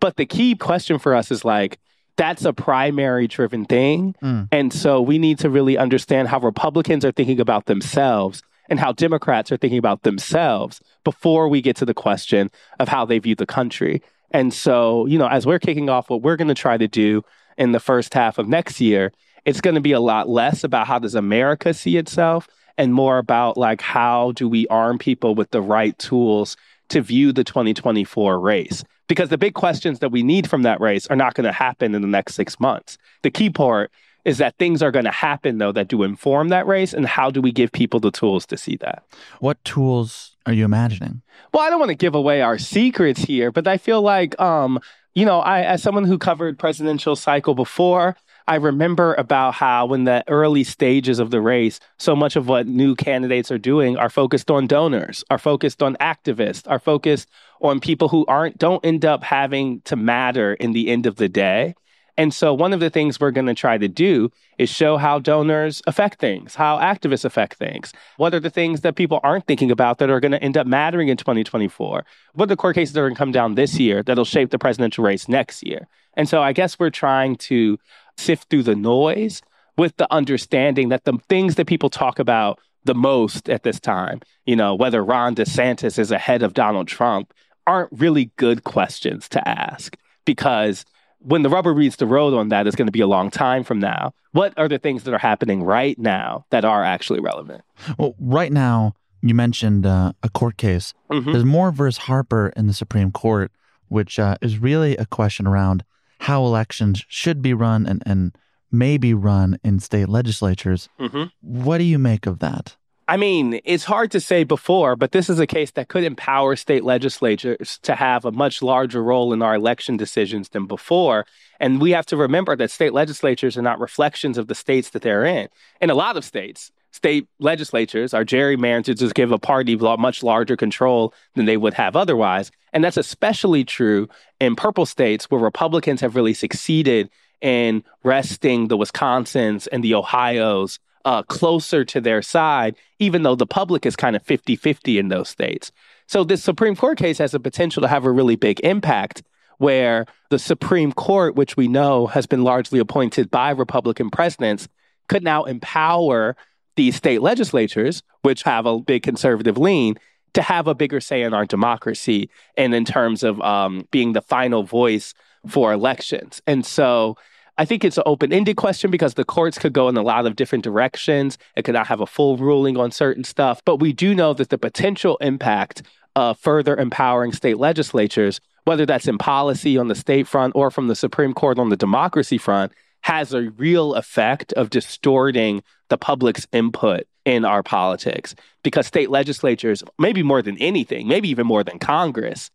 [0.00, 1.78] But the key question for us is like,
[2.16, 4.14] that's a primary driven thing.
[4.22, 4.48] Mm.
[4.50, 8.92] And so we need to really understand how Republicans are thinking about themselves and how
[8.92, 12.50] Democrats are thinking about themselves before we get to the question
[12.80, 14.02] of how they view the country.
[14.30, 17.22] And so, you know, as we're kicking off what we're going to try to do
[17.56, 19.12] in the first half of next year,
[19.44, 23.18] it's going to be a lot less about how does America see itself and more
[23.18, 26.56] about like how do we arm people with the right tools
[26.88, 31.06] to view the 2024 race because the big questions that we need from that race
[31.08, 32.98] are not going to happen in the next six months.
[33.22, 33.90] The key part
[34.24, 36.92] is that things are going to happen, though, that do inform that race.
[36.92, 39.04] And how do we give people the tools to see that?
[39.38, 41.22] What tools are you imagining?
[41.54, 44.80] Well, I don't want to give away our secrets here, but I feel like, um,
[45.14, 48.16] you know, I, as someone who covered presidential cycle before,
[48.48, 52.68] I remember about how in the early stages of the race, so much of what
[52.68, 57.28] new candidates are doing are focused on donors, are focused on activists, are focused
[57.60, 61.28] on people who aren't don't end up having to matter in the end of the
[61.28, 61.74] day.
[62.18, 65.18] And so one of the things we're going to try to do is show how
[65.18, 67.92] donors affect things, how activists affect things.
[68.16, 70.66] What are the things that people aren't thinking about that are going to end up
[70.66, 72.06] mattering in 2024?
[72.32, 74.50] What are the court cases that are going to come down this year that'll shape
[74.50, 75.88] the presidential race next year?
[76.14, 77.78] And so I guess we're trying to
[78.16, 79.42] sift through the noise
[79.76, 84.20] with the understanding that the things that people talk about the most at this time,
[84.44, 87.34] you know, whether Ron DeSantis is ahead of Donald Trump,
[87.66, 90.84] aren't really good questions to ask because
[91.18, 93.64] when the rubber meets the road on that is going to be a long time
[93.64, 94.12] from now.
[94.32, 97.62] What are the things that are happening right now that are actually relevant?
[97.98, 100.94] Well, right now, you mentioned uh, a court case.
[101.10, 101.32] Mm-hmm.
[101.32, 103.50] There's Moore versus Harper in the Supreme Court,
[103.88, 105.84] which uh, is really a question around
[106.20, 108.36] how elections should be run and, and
[108.70, 110.88] may be run in state legislatures.
[110.98, 111.24] Mm-hmm.
[111.40, 112.76] What do you make of that?
[113.08, 116.56] I mean, it's hard to say before, but this is a case that could empower
[116.56, 121.24] state legislatures to have a much larger role in our election decisions than before.
[121.60, 125.02] And we have to remember that state legislatures are not reflections of the states that
[125.02, 125.48] they're in.
[125.80, 130.56] In a lot of states, state legislatures are gerrymandered to give a party much larger
[130.56, 132.50] control than they would have otherwise.
[132.72, 134.08] And that's especially true
[134.40, 137.10] in purple states where Republicans have really succeeded
[137.42, 143.46] in wresting the Wisconsins and the Ohio's uh, closer to their side, even though the
[143.46, 145.70] public is kind of 50 50 in those states.
[146.08, 149.22] So this Supreme Court case has the potential to have a really big impact
[149.58, 154.66] where the Supreme Court, which we know has been largely appointed by Republican presidents,
[155.08, 156.36] could now empower
[156.76, 159.96] these state legislatures, which have a big conservative lean,
[160.34, 164.20] to have a bigger say in our democracy and in terms of um, being the
[164.20, 165.14] final voice
[165.48, 166.42] for elections.
[166.46, 167.16] And so
[167.58, 170.26] I think it's an open ended question because the courts could go in a lot
[170.26, 171.38] of different directions.
[171.56, 173.62] It could not have a full ruling on certain stuff.
[173.64, 175.82] But we do know that the potential impact
[176.16, 180.88] of further empowering state legislatures, whether that's in policy on the state front or from
[180.88, 182.72] the Supreme Court on the democracy front,
[183.06, 188.34] has a real effect of distorting the public's input in our politics
[188.64, 192.50] because state legislatures, maybe more than anything, maybe even more than Congress,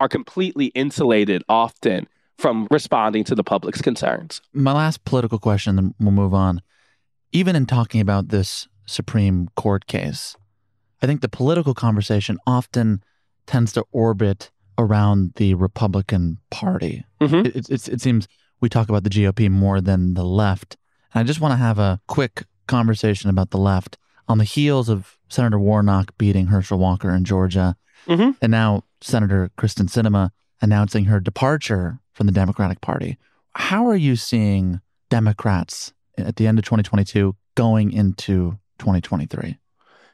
[0.00, 4.42] are completely insulated often from responding to the public's concerns.
[4.52, 6.60] My last political question, then we'll move on.
[7.32, 10.36] Even in talking about this Supreme Court case,
[11.00, 13.02] I think the political conversation often
[13.46, 17.06] tends to orbit around the Republican Party.
[17.22, 17.46] Mm-hmm.
[17.46, 18.28] It, it, it seems
[18.64, 20.78] we talk about the GOP more than the left.
[21.12, 24.88] And I just want to have a quick conversation about the left on the heels
[24.88, 28.30] of Senator Warnock beating Herschel Walker in Georgia, mm-hmm.
[28.40, 30.30] and now Senator Kyrsten Sinema
[30.62, 33.18] announcing her departure from the Democratic Party.
[33.54, 39.58] How are you seeing Democrats at the end of 2022 going into 2023?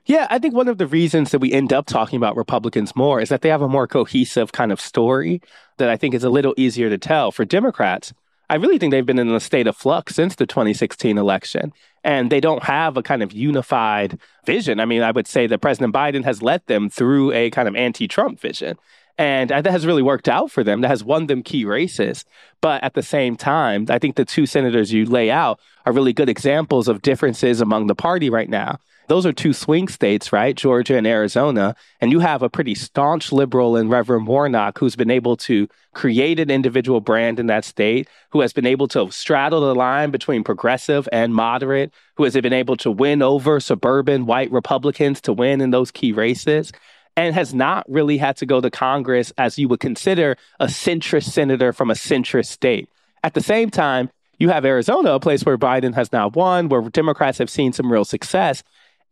[0.07, 3.21] Yeah, I think one of the reasons that we end up talking about Republicans more
[3.21, 5.41] is that they have a more cohesive kind of story
[5.77, 7.31] that I think is a little easier to tell.
[7.31, 8.13] For Democrats,
[8.51, 11.73] I really think they've been in a state of flux since the 2016 election
[12.03, 14.81] and they don't have a kind of unified vision.
[14.81, 17.77] I mean, I would say that President Biden has led them through a kind of
[17.77, 18.77] anti Trump vision.
[19.17, 20.81] And that has really worked out for them.
[20.81, 22.25] That has won them key races.
[22.61, 26.13] But at the same time, I think the two senators you lay out are really
[26.13, 28.79] good examples of differences among the party right now.
[29.11, 30.55] Those are two swing states, right?
[30.55, 31.75] Georgia and Arizona.
[32.01, 36.39] And you have a pretty staunch liberal in Reverend Warnock who's been able to create
[36.39, 40.45] an individual brand in that state, who has been able to straddle the line between
[40.45, 45.61] progressive and moderate, who has been able to win over suburban white Republicans to win
[45.61, 46.71] in those key races
[47.17, 51.33] and has not really had to go to Congress as you would consider a centrist
[51.33, 52.89] senator from a centrist state.
[53.25, 54.09] At the same time,
[54.39, 57.93] you have Arizona, a place where Biden has now won, where Democrats have seen some
[57.93, 58.63] real success.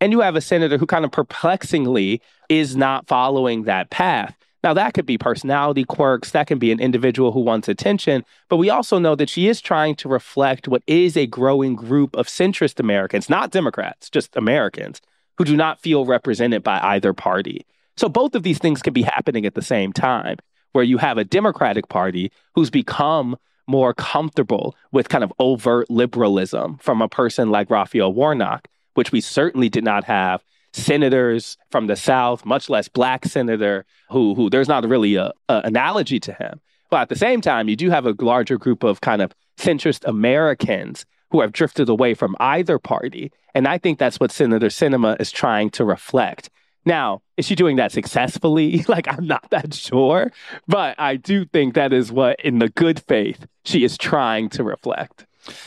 [0.01, 4.37] And you have a senator who kind of perplexingly is not following that path.
[4.65, 8.57] Now, that could be personality quirks, that can be an individual who wants attention, but
[8.57, 12.27] we also know that she is trying to reflect what is a growing group of
[12.27, 15.01] centrist Americans, not Democrats, just Americans,
[15.37, 17.65] who do not feel represented by either party.
[17.97, 20.39] So both of these things can be happening at the same time,
[20.73, 23.37] where you have a Democratic Party who's become
[23.69, 28.67] more comfortable with kind of overt liberalism from a person like Raphael Warnock
[28.99, 30.43] which we certainly did not have
[30.73, 35.63] senators from the South, much less black senator who who there's not really a, a,
[35.65, 36.61] analogy to him.
[36.91, 40.05] But at the same time, you do have a larger group of kind of centrist
[40.05, 43.31] Americans who have drifted away from either party.
[43.55, 46.51] And I think that's what Senator Sinema is trying to reflect.
[46.85, 48.85] Now, is she doing that successfully?
[48.89, 50.33] Like, I'm not that sure.
[50.67, 54.65] But I do think that is what, in the good faith, she is trying to
[54.65, 55.25] reflect.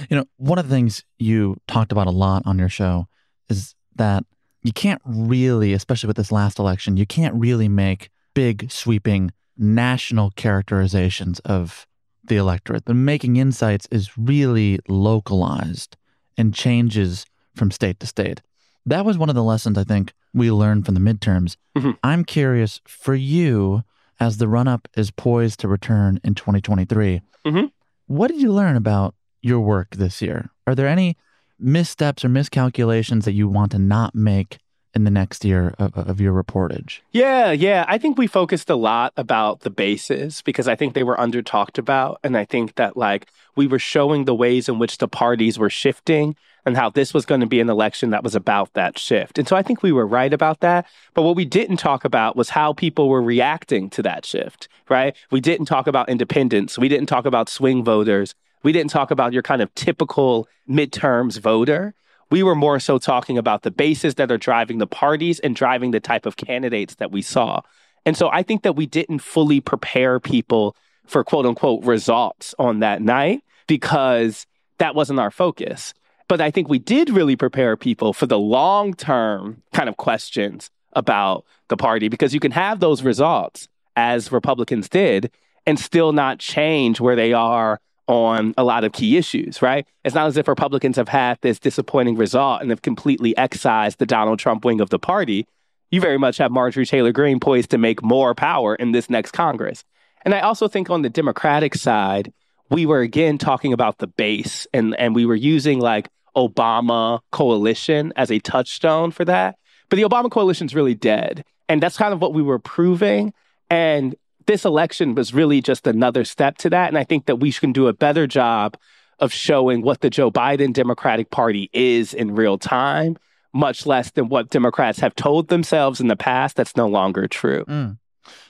[0.10, 3.08] You know, one of the things you talked about a lot on your show
[3.52, 4.24] is that
[4.64, 10.32] you can't really, especially with this last election, you can't really make big, sweeping national
[10.32, 11.86] characterizations of
[12.24, 12.86] the electorate.
[12.86, 15.98] The making insights is really localized
[16.38, 17.26] and changes
[17.56, 18.42] from state to state.
[18.86, 21.58] That was one of the lessons I think we learned from the midterms.
[21.78, 21.92] Mm-hmm.
[22.04, 23.84] I'm curious for you,
[24.20, 27.66] as the run up is poised to return in 2023, mm-hmm.
[28.08, 30.50] what did you learn about your work this year?
[30.66, 31.18] Are there any
[31.62, 34.60] missteps or miscalculations that you want to not make
[34.94, 37.00] in the next year of, of, your reportage?
[37.12, 37.86] Yeah, yeah.
[37.88, 41.42] I think we focused a lot about the bases because I think they were under
[41.42, 42.20] talked about.
[42.24, 45.70] And I think that like we were showing the ways in which the parties were
[45.70, 46.36] shifting
[46.66, 49.40] and how this was going to be an election that was about that shift.
[49.40, 50.86] And so I think we were right about that.
[51.14, 55.16] But what we didn't talk about was how people were reacting to that shift, right?
[55.32, 56.78] We didn't talk about independents.
[56.78, 58.36] We didn't talk about swing voters.
[58.64, 61.94] We didn't talk about your kind of typical midterms voter.
[62.30, 65.92] We were more so talking about the bases that are driving the parties and driving
[65.92, 67.62] the type of candidates that we saw.
[68.06, 72.80] And so I think that we didn't fully prepare people for quote unquote results on
[72.80, 74.48] that night because
[74.78, 75.94] that wasn't our focus.
[76.28, 80.70] But I think we did really prepare people for the long term kind of questions
[80.94, 85.32] about the party because you can have those results as Republicans did
[85.66, 89.88] and still not change where they are on a lot of key issues, right?
[90.04, 94.06] It's not as if Republicans have had this disappointing result and have completely excised the
[94.06, 95.48] Donald Trump wing of the party.
[95.92, 99.32] you very much have Marjorie Taylor Greene poised to make more power in this next
[99.32, 99.84] Congress.
[100.24, 102.32] And I also think on the Democratic side,
[102.70, 108.14] we were again talking about the base and, and we were using like Obama coalition
[108.16, 109.58] as a touchstone for that.
[109.90, 111.44] But the Obama coalition's really dead.
[111.68, 113.34] And that's kind of what we were proving.
[113.70, 114.16] And
[114.46, 116.88] this election was really just another step to that.
[116.88, 118.78] And I think that we can do a better job
[119.20, 123.18] of showing what the Joe Biden Democratic Party is in real time,
[123.54, 126.56] much less than what Democrats have told themselves in the past.
[126.56, 127.66] That's no longer true.
[127.66, 128.00] Mm.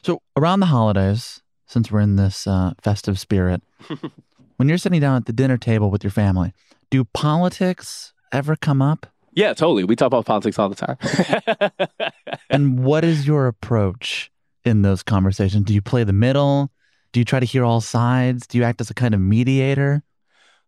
[0.01, 3.61] So, around the holidays, since we're in this uh, festive spirit,
[4.57, 6.53] when you're sitting down at the dinner table with your family,
[6.89, 9.07] do politics ever come up?
[9.33, 9.83] Yeah, totally.
[9.83, 12.11] We talk about politics all the time.
[12.49, 14.29] and what is your approach
[14.66, 15.66] in those conversations?
[15.66, 16.72] Do you play the middle?
[17.12, 18.47] Do you try to hear all sides?
[18.47, 20.03] Do you act as a kind of mediator?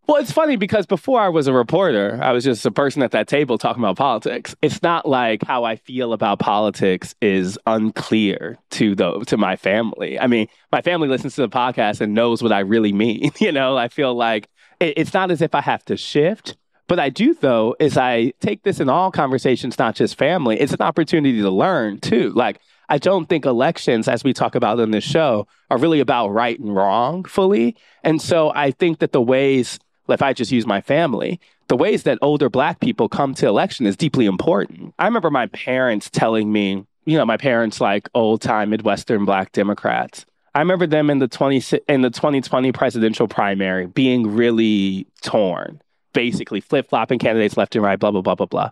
[0.06, 3.12] Well, it's funny because before I was a reporter, I was just a person at
[3.12, 4.54] that table talking about politics.
[4.62, 10.20] It's not like how I feel about politics is unclear to the to my family.
[10.20, 13.32] I mean, my family listens to the podcast and knows what I really mean.
[13.40, 16.58] You know, I feel like it, it's not as if I have to shift.
[16.88, 20.60] But I do, though, is I take this in all conversations, not just family.
[20.60, 22.32] It's an opportunity to learn, too.
[22.32, 26.30] Like, I don't think elections, as we talk about in this show, are really about
[26.30, 27.76] right and wrong fully.
[28.04, 29.80] And so I think that the ways
[30.10, 33.86] if I just use my family, the ways that older black people come to election
[33.86, 34.94] is deeply important.
[35.00, 39.52] I remember my parents telling me, you know, my parents like old time Midwestern black
[39.54, 40.26] Democrats.
[40.56, 45.82] I remember them in the 20 in the 2020 presidential primary being really torn,
[46.14, 48.70] basically flip-flopping candidates left and right, blah blah blah blah blah.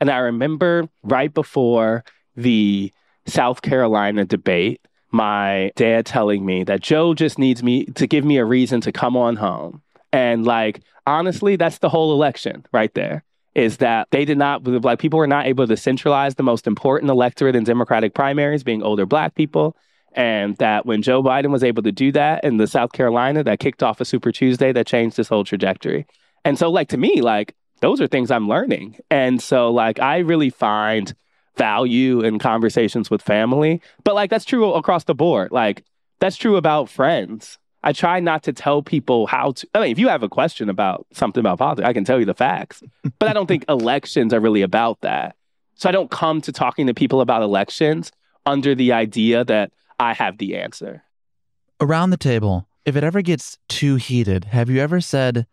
[0.00, 2.04] And I remember right before
[2.36, 2.92] the
[3.26, 8.38] South Carolina debate, my dad telling me that Joe just needs me to give me
[8.38, 13.24] a reason to come on home and like, honestly, that's the whole election right there.
[13.54, 17.10] Is that they did not, like, people were not able to centralize the most important
[17.10, 19.76] electorate in Democratic primaries, being older black people.
[20.14, 23.60] And that when Joe Biden was able to do that in the South Carolina, that
[23.60, 26.06] kicked off a Super Tuesday that changed this whole trajectory.
[26.46, 28.96] And so, like, to me, like, those are things I'm learning.
[29.10, 31.14] And so, like, I really find
[31.56, 33.80] value in conversations with family.
[34.04, 35.52] But, like, that's true across the board.
[35.52, 35.84] Like,
[36.20, 37.58] that's true about friends.
[37.84, 39.68] I try not to tell people how to.
[39.74, 42.24] I mean, if you have a question about something about politics, I can tell you
[42.24, 42.82] the facts.
[43.18, 45.36] but I don't think elections are really about that.
[45.74, 48.12] So I don't come to talking to people about elections
[48.46, 51.02] under the idea that I have the answer.
[51.80, 55.46] Around the table, if it ever gets too heated, have you ever said,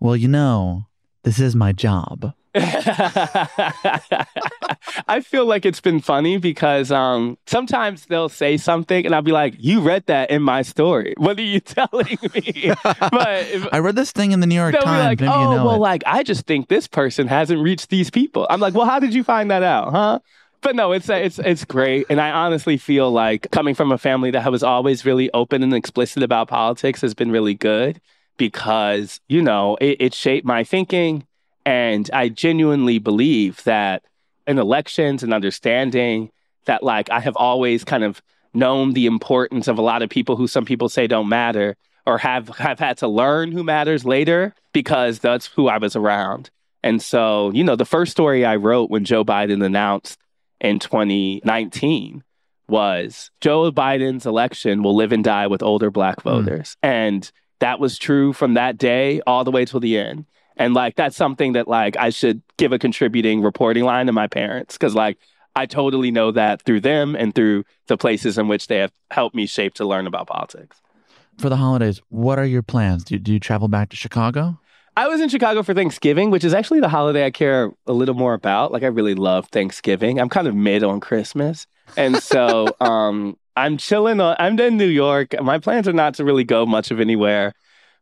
[0.00, 0.86] well, you know,
[1.24, 2.32] this is my job?
[5.08, 9.32] I feel like it's been funny because um, sometimes they'll say something and I'll be
[9.32, 11.14] like, "You read that in my story.
[11.18, 14.74] What are you telling me?" but if, I read this thing in the New York
[14.74, 15.20] Times.
[15.20, 15.80] Like, "Oh, you know well, it.
[15.80, 19.12] like I just think this person hasn't reached these people." I'm like, "Well, how did
[19.12, 20.20] you find that out, huh?"
[20.62, 24.30] But no, it's it's it's great, and I honestly feel like coming from a family
[24.30, 28.00] that was always really open and explicit about politics has been really good
[28.36, 31.26] because you know it, it shaped my thinking
[31.66, 34.04] and I genuinely believe that
[34.46, 36.30] in elections and understanding
[36.66, 38.22] that, like, I have always kind of
[38.54, 42.18] known the importance of a lot of people who some people say don't matter or
[42.18, 46.50] have, have had to learn who matters later because that's who I was around.
[46.84, 50.20] And so, you know, the first story I wrote when Joe Biden announced
[50.60, 52.22] in 2019
[52.68, 56.76] was Joe Biden's election will live and die with older black voters.
[56.84, 56.88] Mm.
[56.88, 60.26] And that was true from that day all the way till the end.
[60.56, 64.26] And like that's something that like I should give a contributing reporting line to my
[64.26, 65.18] parents because like
[65.54, 69.34] I totally know that through them and through the places in which they have helped
[69.34, 70.80] me shape to learn about politics.
[71.38, 73.04] For the holidays, what are your plans?
[73.04, 74.58] Do, do you travel back to Chicago?
[74.98, 78.14] I was in Chicago for Thanksgiving, which is actually the holiday I care a little
[78.14, 78.72] more about.
[78.72, 80.18] Like I really love Thanksgiving.
[80.18, 81.66] I'm kind of mid on Christmas.
[81.96, 85.34] And so um I'm chilling on I'm in New York.
[85.42, 87.52] My plans are not to really go much of anywhere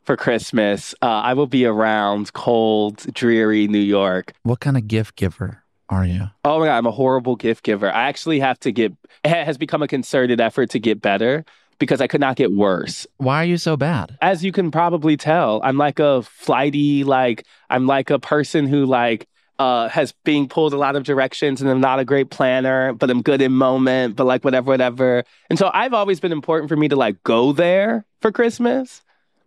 [0.05, 0.93] for Christmas.
[1.01, 4.33] Uh, I will be around cold, dreary New York.
[4.43, 6.29] What kind of gift giver are you?
[6.43, 7.91] Oh my God, I'm a horrible gift giver.
[7.91, 8.93] I actually have to get,
[9.23, 11.43] it has become a concerted effort to get better
[11.77, 13.05] because I could not get worse.
[13.17, 14.17] Why are you so bad?
[14.21, 18.85] As you can probably tell, I'm like a flighty, like, I'm like a person who,
[18.85, 19.27] like,
[19.59, 23.09] uh, has being pulled a lot of directions and I'm not a great planner, but
[23.09, 25.23] I'm good in moment, but like whatever, whatever.
[25.49, 29.01] And so I've always been important for me to like go there for Christmas.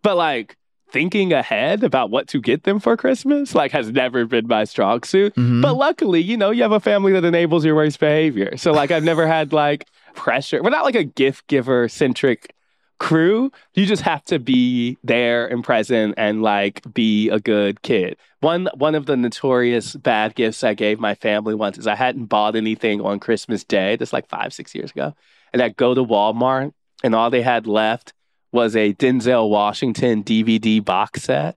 [0.08, 0.56] But like
[0.90, 5.02] thinking ahead about what to get them for Christmas, like has never been my strong
[5.02, 5.34] suit.
[5.34, 5.60] Mm-hmm.
[5.60, 8.56] But luckily, you know, you have a family that enables your worst behavior.
[8.56, 10.62] So like I've never had like pressure.
[10.62, 12.54] We're not like a gift giver centric
[12.98, 18.16] crew, you just have to be there and present and like be a good kid.
[18.40, 22.26] One one of the notorious bad gifts I gave my family once is I hadn't
[22.26, 23.96] bought anything on Christmas Day.
[23.96, 25.14] This like five, six years ago.
[25.52, 26.72] And I go to Walmart
[27.04, 28.14] and all they had left
[28.52, 31.56] was a Denzel Washington DVD box set.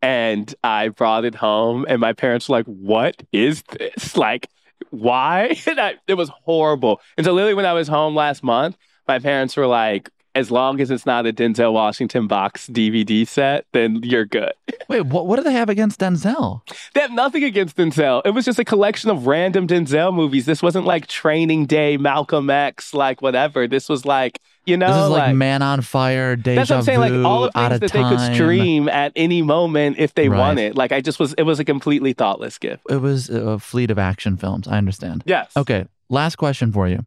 [0.00, 4.16] And I brought it home and my parents were like, What is this?
[4.16, 4.48] Like,
[4.90, 5.56] why?
[5.66, 7.00] And I, it was horrible.
[7.16, 8.76] And so literally when I was home last month,
[9.06, 13.66] my parents were like, as long as it's not a Denzel Washington box DVD set,
[13.72, 14.52] then you're good.
[14.88, 16.60] Wait, what, what do they have against Denzel?
[16.94, 18.22] They have nothing against Denzel.
[18.24, 20.46] It was just a collection of random Denzel movies.
[20.46, 23.66] This wasn't like Training Day, Malcolm X, like whatever.
[23.66, 24.38] This was like,
[24.68, 27.00] you know, this is like, like Man on Fire, Deja That's what I'm saying.
[27.00, 28.10] Like all the things that time.
[28.10, 30.38] they could stream at any moment if they right.
[30.38, 30.76] wanted.
[30.76, 32.84] Like I just was, it was a completely thoughtless gift.
[32.90, 34.68] It was a fleet of action films.
[34.68, 35.24] I understand.
[35.26, 35.56] Yes.
[35.56, 35.86] Okay.
[36.08, 37.04] Last question for you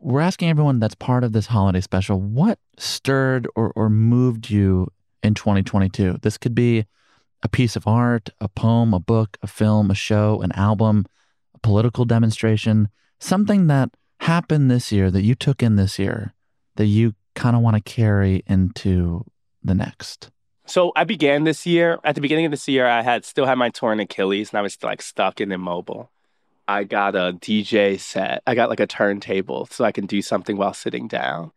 [0.00, 4.88] we're asking everyone that's part of this holiday special what stirred or, or moved you
[5.22, 6.18] in 2022.
[6.22, 6.86] This could be
[7.42, 11.04] a piece of art, a poem, a book, a film, a show, an album,
[11.54, 12.88] a political demonstration,
[13.18, 13.90] something that
[14.20, 16.34] happened this year that you took in this year
[16.80, 19.22] that you kind of want to carry into
[19.62, 20.30] the next.
[20.64, 21.98] So I began this year.
[22.04, 24.62] At the beginning of this year, I had still had my torn Achilles, and I
[24.62, 26.10] was like stuck and immobile.
[26.66, 28.42] I got a DJ set.
[28.46, 31.52] I got like a turntable so I can do something while sitting down.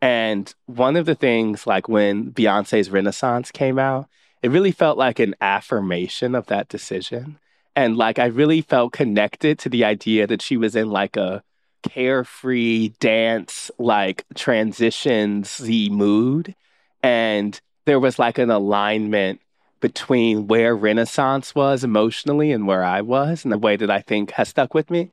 [0.00, 4.08] And one of the things, like when Beyonce's Renaissance came out,
[4.42, 7.38] it really felt like an affirmation of that decision.
[7.76, 11.42] And like I really felt connected to the idea that she was in like a
[11.82, 16.54] carefree dance, like transitions the mood.
[17.02, 19.40] And there was like an alignment
[19.80, 24.30] between where Renaissance was emotionally and where I was, and the way that I think
[24.32, 25.10] has stuck with me.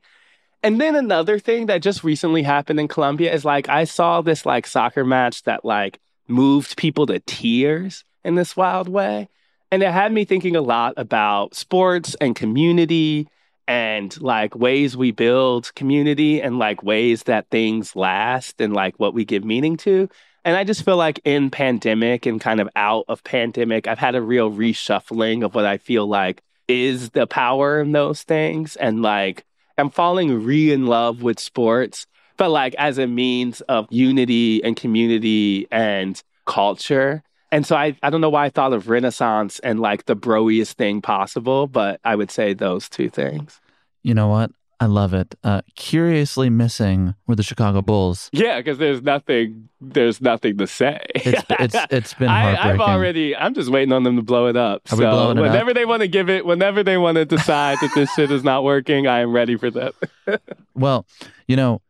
[0.62, 4.44] And then another thing that just recently happened in Colombia is like I saw this
[4.46, 5.98] like soccer match that like
[6.28, 9.28] moved people to tears in this wild way.
[9.72, 13.28] And it had me thinking a lot about sports and community
[13.70, 19.14] and like ways we build community and like ways that things last and like what
[19.14, 20.08] we give meaning to.
[20.44, 24.16] And I just feel like in pandemic and kind of out of pandemic, I've had
[24.16, 28.74] a real reshuffling of what I feel like is the power in those things.
[28.74, 29.44] And like,
[29.78, 34.76] I'm falling re in love with sports, but like as a means of unity and
[34.76, 37.22] community and culture.
[37.52, 40.76] And so I, I don't know why I thought of Renaissance and like the broiest
[40.76, 43.60] thing possible, but I would say those two things.
[44.02, 44.52] You know what?
[44.82, 45.34] I love it.
[45.44, 48.30] Uh, curiously missing were the Chicago Bulls.
[48.32, 51.04] Yeah, because there's nothing, there's nothing to say.
[51.14, 52.64] it's, it's, it's been heartbreaking.
[52.64, 54.80] I, have already, I'm just waiting on them to blow it up.
[54.86, 55.76] Are so we blowing it whenever up?
[55.76, 58.64] they want to give it, whenever they want to decide that this shit is not
[58.64, 59.92] working, I am ready for that.
[60.74, 61.04] well,
[61.46, 61.82] you know,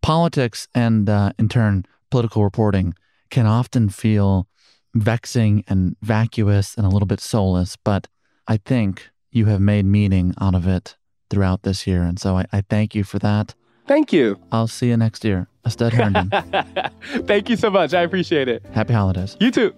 [0.00, 2.94] politics and uh, in turn political reporting
[3.28, 4.46] can often feel
[4.94, 8.08] vexing and vacuous and a little bit soulless, but
[8.46, 10.96] I think you have made meaning out of it
[11.30, 12.02] throughout this year.
[12.02, 13.54] And so I, I thank you for that.
[13.86, 14.38] Thank you.
[14.52, 15.48] I'll see you next year.
[15.64, 16.30] Astead Herndon.
[17.26, 17.94] thank you so much.
[17.94, 18.64] I appreciate it.
[18.72, 19.36] Happy holidays.
[19.40, 19.74] You too.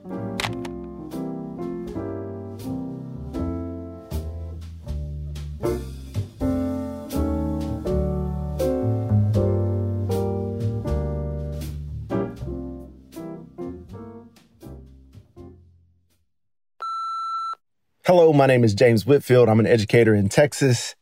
[18.07, 19.49] Hello, my name is James Whitfield.
[19.49, 20.95] I'm an educator in Texas.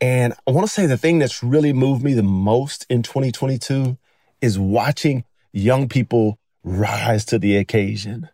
[0.00, 3.96] And I want to say the thing that's really moved me the most in 2022
[4.40, 5.22] is watching
[5.52, 8.30] young people rise to the occasion.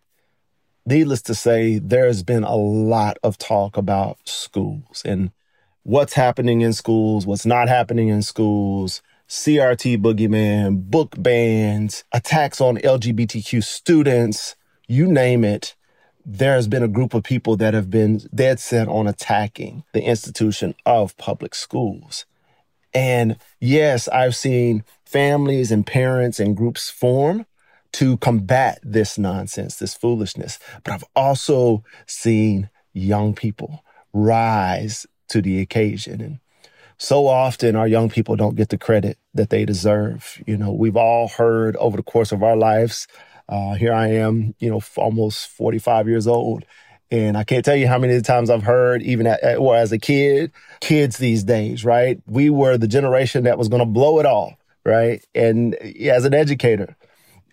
[0.83, 5.29] Needless to say, there's been a lot of talk about schools and
[5.83, 12.77] what's happening in schools, what's not happening in schools, CRT boogeyman, book bans, attacks on
[12.77, 14.55] LGBTQ students,
[14.87, 15.75] you name it
[16.29, 20.03] there has been a group of people that have been dead set on attacking the
[20.03, 22.25] institution of public schools.
[22.93, 27.45] And yes, I've seen families and parents and groups form
[27.93, 30.59] to combat this nonsense, this foolishness.
[30.83, 36.19] But I've also seen young people rise to the occasion.
[36.19, 36.39] And
[36.97, 40.43] so often our young people don't get the credit that they deserve.
[40.45, 43.07] You know, we've all heard over the course of our lives
[43.49, 46.65] uh, here I am, you know, almost 45 years old.
[47.09, 49.97] And I can't tell you how many times I've heard, even at, at, as a
[49.97, 52.21] kid, kids these days, right?
[52.27, 55.25] We were the generation that was going to blow it all, right?
[55.33, 56.97] And as an educator,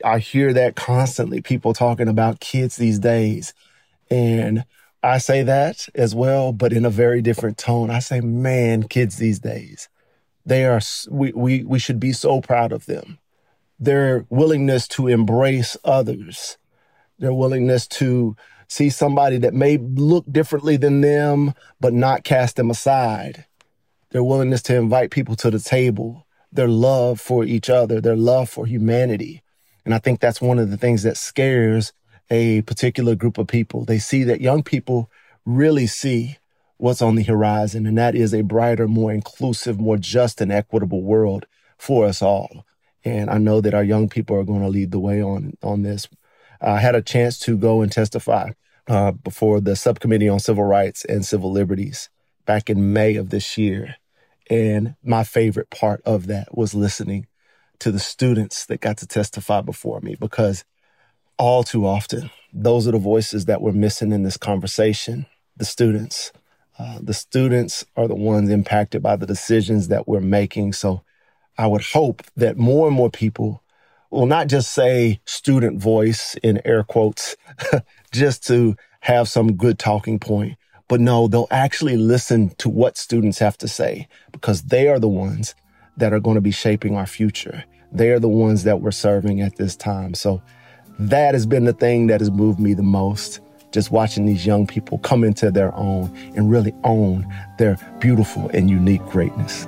[0.04, 3.54] I hear that constantly, people talking about kids these days.
[4.10, 4.64] And
[5.04, 7.90] I say that as well, but in a very different tone.
[7.90, 9.88] I say, man, kids these days,
[10.44, 13.18] they are, we, we, we should be so proud of them
[13.84, 16.58] their willingness to embrace others,
[17.18, 18.36] their willingness to
[18.68, 23.46] see somebody that may look differently than them, but not cast them aside,
[24.10, 28.48] their willingness to invite people to the table, their love for each other, their love
[28.48, 29.42] for humanity.
[29.84, 31.92] And I think that's one of the things that scares
[32.30, 33.84] a particular group of people.
[33.84, 35.10] They see that young people
[35.44, 36.38] really see
[36.78, 41.02] what's on the horizon, and that is a brighter, more inclusive, more just and equitable
[41.02, 42.64] world for us all.
[43.04, 45.82] And I know that our young people are going to lead the way on on
[45.82, 46.08] this.
[46.60, 48.52] I had a chance to go and testify
[48.88, 52.08] uh, before the subcommittee on civil rights and civil liberties
[52.46, 53.96] back in May of this year.
[54.50, 57.26] And my favorite part of that was listening
[57.80, 60.64] to the students that got to testify before me because
[61.38, 65.26] all too often, those are the voices that we're missing in this conversation.
[65.56, 66.32] The students.
[66.78, 70.72] Uh, the students are the ones impacted by the decisions that we're making.
[70.72, 71.02] So
[71.56, 73.62] I would hope that more and more people
[74.10, 77.36] will not just say student voice in air quotes,
[78.12, 80.56] just to have some good talking point,
[80.88, 85.08] but no, they'll actually listen to what students have to say because they are the
[85.08, 85.54] ones
[85.96, 87.64] that are going to be shaping our future.
[87.92, 90.14] They are the ones that we're serving at this time.
[90.14, 90.42] So
[90.98, 93.40] that has been the thing that has moved me the most.
[93.72, 97.26] Just watching these young people come into their own and really own
[97.58, 99.66] their beautiful and unique greatness.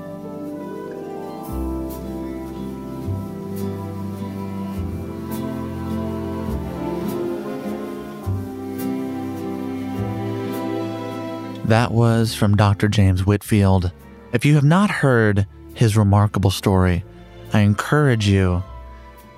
[11.67, 12.87] That was from Dr.
[12.87, 13.91] James Whitfield.
[14.33, 17.03] If you have not heard his remarkable story,
[17.53, 18.63] I encourage you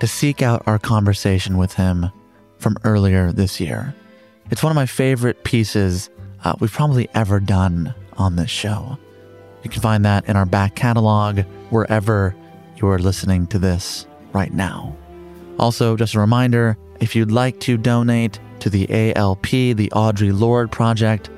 [0.01, 2.11] to seek out our conversation with him
[2.59, 3.95] from earlier this year.
[4.51, 6.11] It's one of my favorite pieces
[6.45, 8.99] uh, we've probably ever done on this show.
[9.63, 12.37] You can find that in our back catalog wherever
[12.77, 14.95] you are listening to this right now.
[15.59, 20.71] Also, just a reminder if you'd like to donate to the ALP, the Audre Lorde
[20.71, 21.31] Project,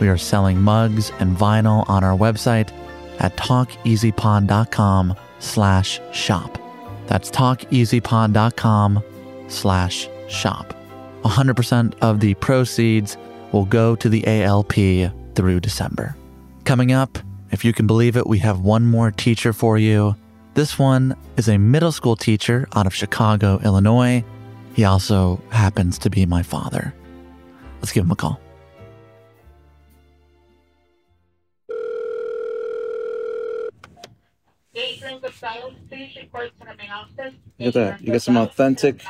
[0.00, 2.72] we are selling mugs and vinyl on our website
[3.18, 6.58] at talkeasypod.com slash shop.
[7.06, 9.02] That's talkeasypod.com
[9.48, 10.74] slash shop.
[11.22, 13.16] 100% of the proceeds
[13.52, 14.74] will go to the ALP
[15.34, 16.16] through December.
[16.64, 17.18] Coming up,
[17.50, 20.16] if you can believe it, we have one more teacher for you.
[20.54, 24.24] This one is a middle school teacher out of Chicago, Illinois.
[24.74, 26.94] He also happens to be my father.
[27.80, 28.40] Let's give him a call.
[37.58, 38.02] Look at that.
[38.02, 39.02] You got some authentic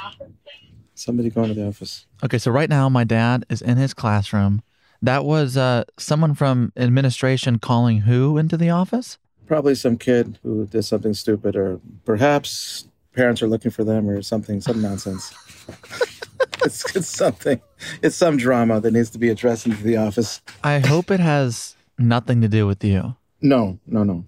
[0.94, 2.06] somebody going to the office.
[2.24, 4.62] Okay, so right now my dad is in his classroom.
[5.02, 9.18] That was uh, someone from administration calling who into the office?
[9.46, 14.22] Probably some kid who did something stupid, or perhaps parents are looking for them, or
[14.22, 15.32] something, some nonsense.
[16.64, 17.60] it's, it's something.
[18.02, 20.40] It's some drama that needs to be addressed into the office.
[20.64, 23.16] I hope it has nothing to do with you.
[23.40, 24.24] No, no, no.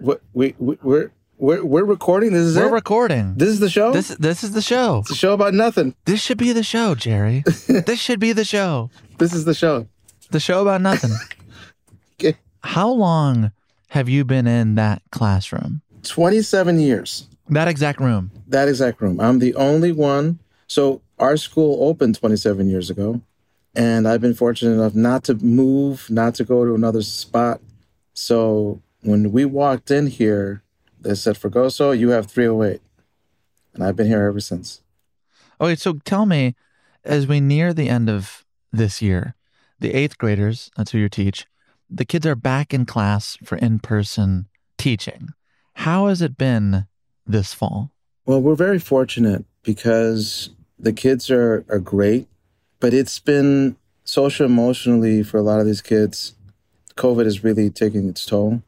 [0.00, 2.32] What we, we we're we're we're recording.
[2.32, 2.72] This is We're it.
[2.72, 3.34] recording.
[3.36, 3.92] This is the show.
[3.92, 4.98] This this is the show.
[4.98, 5.94] It's a show about nothing.
[6.06, 7.42] This should be the show, Jerry.
[7.68, 8.90] this should be the show.
[9.18, 9.86] This is the show.
[10.30, 11.10] The show about nothing.
[12.22, 12.36] Okay.
[12.62, 13.50] How long
[13.88, 15.80] have you been in that classroom?
[16.02, 17.26] Twenty-seven years.
[17.48, 18.30] That exact room.
[18.46, 19.18] That exact room.
[19.20, 20.38] I'm the only one.
[20.66, 23.22] So our school opened 27 years ago,
[23.74, 27.62] and I've been fortunate enough not to move, not to go to another spot.
[28.12, 30.62] So when we walked in here,
[31.00, 32.80] they said, Fragoso, you have 308.
[33.74, 34.82] And I've been here ever since.
[35.60, 36.54] Okay, so tell me,
[37.04, 39.34] as we near the end of this year,
[39.78, 41.46] the eighth graders, that's who you teach,
[41.88, 44.48] the kids are back in class for in person
[44.78, 45.30] teaching.
[45.74, 46.86] How has it been
[47.26, 47.90] this fall?
[48.26, 52.28] Well, we're very fortunate because the kids are, are great,
[52.78, 56.34] but it's been social emotionally for a lot of these kids.
[56.96, 58.62] COVID is really taking its toll.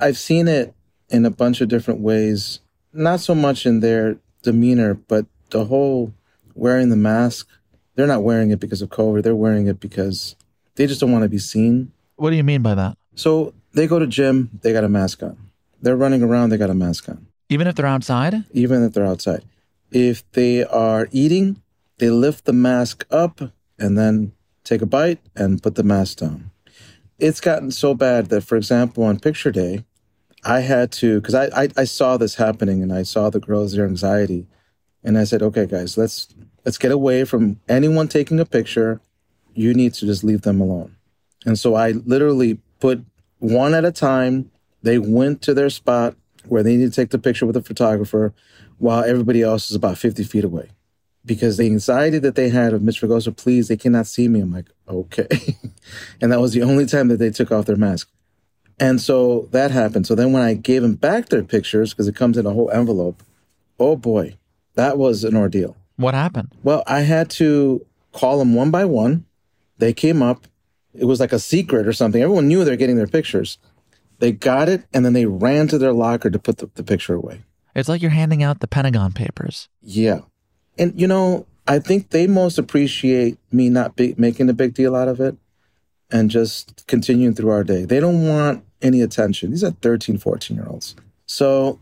[0.00, 0.74] I've seen it
[1.08, 2.60] in a bunch of different ways,
[2.92, 6.14] not so much in their demeanor, but the whole
[6.54, 7.48] wearing the mask.
[7.94, 9.22] They're not wearing it because of COVID.
[9.22, 10.36] They're wearing it because
[10.76, 11.92] they just don't want to be seen.
[12.16, 12.96] What do you mean by that?
[13.14, 15.36] So they go to gym, they got a mask on.
[15.82, 17.26] They're running around, they got a mask on.
[17.48, 18.44] Even if they're outside?
[18.52, 19.44] Even if they're outside.
[19.90, 21.60] If they are eating,
[21.98, 23.40] they lift the mask up
[23.78, 24.32] and then
[24.64, 26.50] take a bite and put the mask down.
[27.18, 29.84] It's gotten so bad that, for example, on picture day,
[30.44, 33.72] I had to because I, I I saw this happening and I saw the girls
[33.72, 34.46] their anxiety,
[35.04, 36.28] and I said, okay, guys, let's
[36.64, 39.00] let's get away from anyone taking a picture.
[39.54, 40.96] You need to just leave them alone.
[41.44, 43.04] And so I literally put
[43.38, 44.50] one at a time.
[44.82, 46.14] They went to their spot
[46.46, 48.32] where they need to take the picture with the photographer.
[48.78, 50.70] while everybody else is about 50 feet away.
[51.24, 53.06] Because the anxiety that they had of Mr.
[53.06, 54.40] Fragoso, please, they cannot see me.
[54.40, 55.28] I'm like, okay.
[56.20, 58.08] and that was the only time that they took off their mask.
[58.80, 60.06] And so that happened.
[60.06, 62.70] So then when I gave them back their pictures, because it comes in a whole
[62.70, 63.22] envelope,
[63.78, 64.36] oh boy,
[64.74, 65.76] that was an ordeal.
[65.96, 66.50] What happened?
[66.62, 69.26] Well, I had to call them one by one.
[69.76, 70.46] They came up.
[70.94, 72.22] It was like a secret or something.
[72.22, 73.58] Everyone knew they're getting their pictures.
[74.18, 77.14] They got it and then they ran to their locker to put the, the picture
[77.14, 77.42] away.
[77.74, 79.68] It's like you're handing out the Pentagon Papers.
[79.82, 80.20] Yeah.
[80.78, 84.96] And, you know, I think they most appreciate me not be, making a big deal
[84.96, 85.36] out of it
[86.10, 87.84] and just continuing through our day.
[87.84, 89.50] They don't want any attention.
[89.50, 90.96] These are 13, 14 year olds.
[91.26, 91.78] So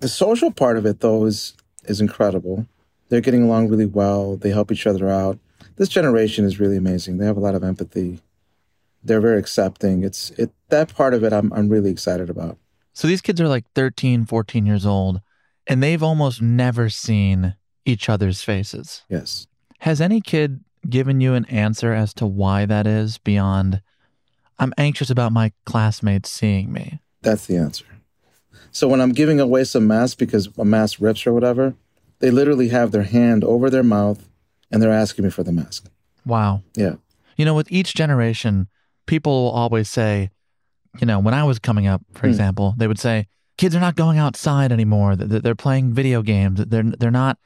[0.00, 2.66] the social part of it, though, is, is incredible.
[3.08, 4.36] They're getting along really well.
[4.36, 5.38] They help each other out.
[5.76, 7.18] This generation is really amazing.
[7.18, 8.20] They have a lot of empathy.
[9.04, 10.02] They're very accepting.
[10.02, 12.58] It's it that part of it I'm I'm really excited about.
[12.92, 15.20] So these kids are like 13, 14 years old,
[15.66, 19.02] and they've almost never seen each other's faces.
[19.08, 19.46] Yes.
[19.80, 23.82] Has any kid given you an answer as to why that is beyond,
[24.58, 27.00] I'm anxious about my classmates seeing me?
[27.22, 27.84] That's the answer.
[28.70, 31.74] So when I'm giving away some masks because a mask rips or whatever,
[32.18, 34.28] they literally have their hand over their mouth
[34.70, 35.88] and they're asking me for the mask.
[36.24, 36.62] Wow.
[36.74, 36.96] Yeah.
[37.36, 38.68] You know, with each generation,
[39.06, 40.30] people will always say,
[41.00, 42.30] you know, when I was coming up, for Hmm.
[42.30, 43.28] example, they would say,
[43.58, 45.16] kids are not going outside anymore.
[45.16, 46.64] They're, they're playing video games.
[46.66, 47.38] They're, they're not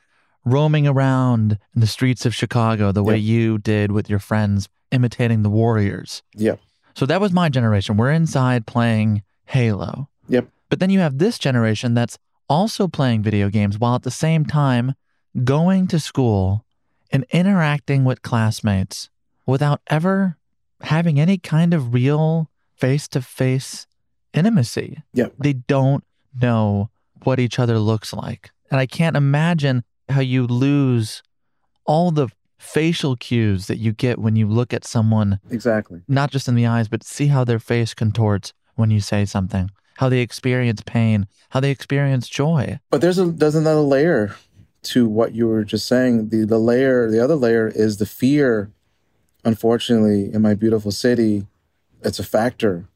[0.45, 5.43] roaming around in the streets of Chicago the way you did with your friends imitating
[5.43, 6.23] the Warriors.
[6.37, 6.61] Yep.
[7.01, 7.97] So that was my generation.
[7.97, 10.11] We're inside playing Halo.
[10.29, 10.49] Yep.
[10.69, 14.45] But then you have this generation that's also playing video games while at the same
[14.45, 14.93] time
[15.43, 16.67] going to school
[17.11, 19.09] and interacting with classmates
[19.47, 20.37] without ever
[20.83, 23.87] having any kind of real face to face
[24.35, 25.03] intimacy.
[25.15, 25.33] Yep.
[25.39, 26.05] They don't
[26.39, 26.91] know
[27.23, 28.51] what each other looks like.
[28.71, 31.23] And I can't imagine how you lose
[31.87, 32.29] all the
[32.61, 36.03] facial cues that you get when you look at someone Exactly.
[36.07, 39.71] not just in the eyes, but see how their face contorts when you say something,
[39.97, 42.79] how they experience pain, how they experience joy.
[42.91, 44.37] But there's a there's another layer
[44.83, 46.29] to what you were just saying.
[46.29, 48.71] The the layer, the other layer is the fear.
[49.45, 51.47] Unfortunately, in my beautiful city,
[52.03, 52.87] it's a factor.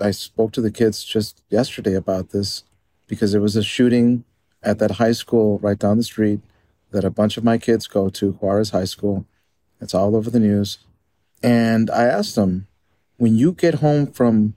[0.00, 2.64] I spoke to the kids just yesterday about this
[3.06, 4.24] because there was a shooting
[4.62, 6.40] at that high school right down the street
[6.96, 9.26] that a bunch of my kids go to, Juarez High School.
[9.82, 10.78] It's all over the news.
[11.42, 12.66] And I asked them,
[13.18, 14.54] when you get home from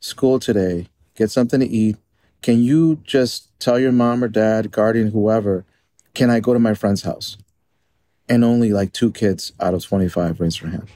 [0.00, 1.96] school today, get something to eat,
[2.42, 5.64] can you just tell your mom or dad, guardian, whoever,
[6.12, 7.38] can I go to my friend's house?
[8.28, 10.88] And only like two kids out of 25 raised their hand.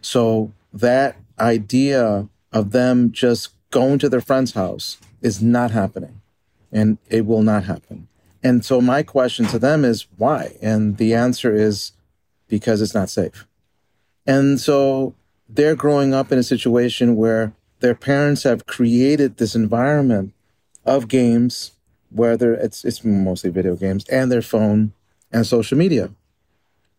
[0.00, 6.20] So that idea of them just going to their friend's house is not happening
[6.70, 8.06] and it will not happen.
[8.42, 10.56] And so my question to them is why?
[10.62, 11.92] And the answer is
[12.48, 13.46] because it's not safe.
[14.26, 15.14] And so
[15.48, 20.32] they're growing up in a situation where their parents have created this environment
[20.84, 21.72] of games,
[22.10, 24.92] whether it's it's mostly video games and their phone
[25.32, 26.10] and social media.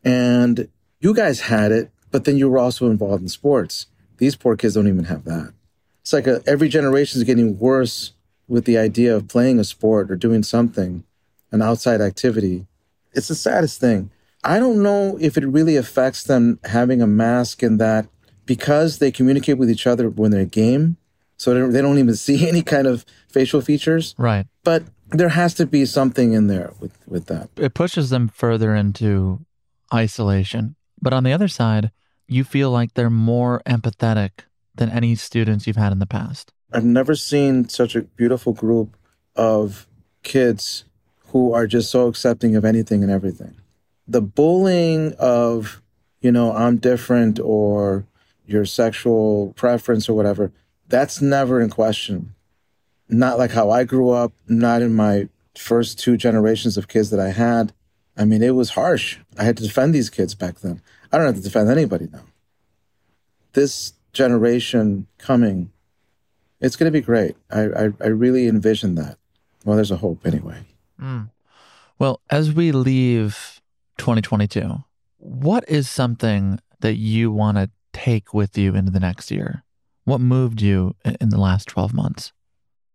[0.04, 0.70] And
[1.00, 3.88] you guys had it, but then you were also involved in sports.
[4.18, 5.54] These poor kids don't even have that.
[6.02, 8.14] It's like a, every generation is getting worse
[8.48, 11.04] with the idea of playing a sport or doing something,
[11.52, 12.68] an outside activity.
[13.14, 14.12] It's the saddest thing.
[14.44, 18.08] I don't know if it really affects them having a mask in that
[18.46, 20.98] because they communicate with each other when they're game,
[21.38, 24.16] so they don't- they don't even see any kind of facial features.
[24.18, 24.48] Right.
[24.64, 27.50] But there has to be something in there with, with that.
[27.58, 29.44] It pushes them further into
[29.94, 30.76] isolation.
[31.02, 31.92] But on the other side,
[32.28, 34.32] you feel like they're more empathetic
[34.76, 36.54] than any students you've had in the past.
[36.72, 38.96] I've never seen such a beautiful group
[39.36, 39.88] of
[40.24, 40.86] kids
[41.32, 43.56] who are just so accepting of anything and everything.
[44.08, 45.82] The bullying of,
[46.22, 48.06] you know, I'm different or
[48.46, 50.52] your sexual preference or whatever,
[50.88, 52.34] that's never in question.
[53.08, 57.20] Not like how I grew up, not in my first two generations of kids that
[57.20, 57.74] I had.
[58.18, 59.18] I mean, it was harsh.
[59.38, 60.82] I had to defend these kids back then.
[61.12, 62.24] I don't have to defend anybody now.
[63.54, 65.72] This generation coming,
[66.60, 67.36] it's going to be great.
[67.52, 69.18] I, I, I really envision that.
[69.64, 70.66] Well, there's a hope anyway.
[71.98, 73.62] Well, as we leave
[73.98, 74.84] 2022,
[75.18, 79.64] what is something that you want to take with you into the next year?
[80.06, 82.32] What moved you in the last 12 months?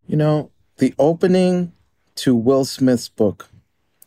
[0.06, 1.72] You know, the opening
[2.16, 3.48] to Will Smith's book,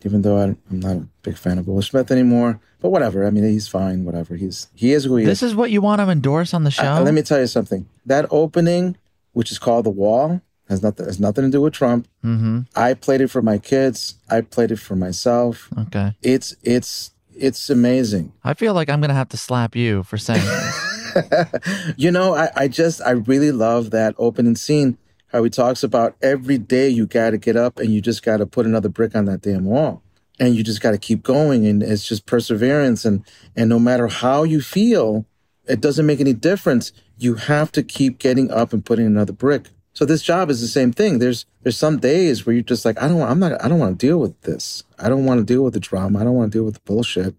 [0.04, 3.26] even though I'm not a big fan of Will Smith anymore, but whatever.
[3.26, 4.36] I mean, he's fine, whatever.
[4.36, 5.52] He's he is who he This is.
[5.52, 6.84] is what you want to endorse on the show?
[6.84, 7.88] Uh, let me tell you something.
[8.06, 8.98] That opening,
[9.34, 12.08] which is called The Wall, Has nothing has nothing to do with Trump.
[12.24, 12.62] Mm-hmm.
[12.76, 14.16] I played it for my kids.
[14.30, 15.70] I played it for myself.
[15.78, 16.14] Okay.
[16.22, 18.34] It's it's it's amazing.
[18.44, 20.88] I feel like I'm gonna have to slap you for saying this.
[21.98, 24.98] you know, I, I just I really love that opening scene.
[25.28, 28.38] How he talks about every day you got to get up and you just got
[28.38, 30.02] to put another brick on that damn wall,
[30.40, 33.24] and you just got to keep going, and it's just perseverance, and
[33.56, 35.26] and no matter how you feel,
[35.68, 36.92] it doesn't make any difference.
[37.18, 39.70] You have to keep getting up and putting another brick.
[39.98, 41.18] So this job is the same thing.
[41.18, 44.00] There's there's some days where you're just like, I don't I'm not I don't want
[44.00, 44.84] to deal with this.
[45.00, 46.20] I don't want to deal with the drama.
[46.20, 47.34] I don't want to deal with the bullshit.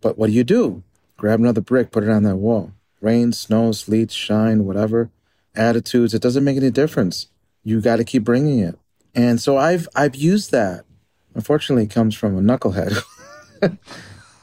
[0.00, 0.82] But what do you do?
[1.18, 2.72] Grab another brick, put it on that wall.
[3.02, 5.10] Rain, snow, sleet, shine, whatever.
[5.54, 7.26] Attitudes, it doesn't make any difference.
[7.62, 8.78] You got to keep bringing it.
[9.14, 10.86] And so I've I've used that.
[11.34, 13.04] Unfortunately, it comes from a knucklehead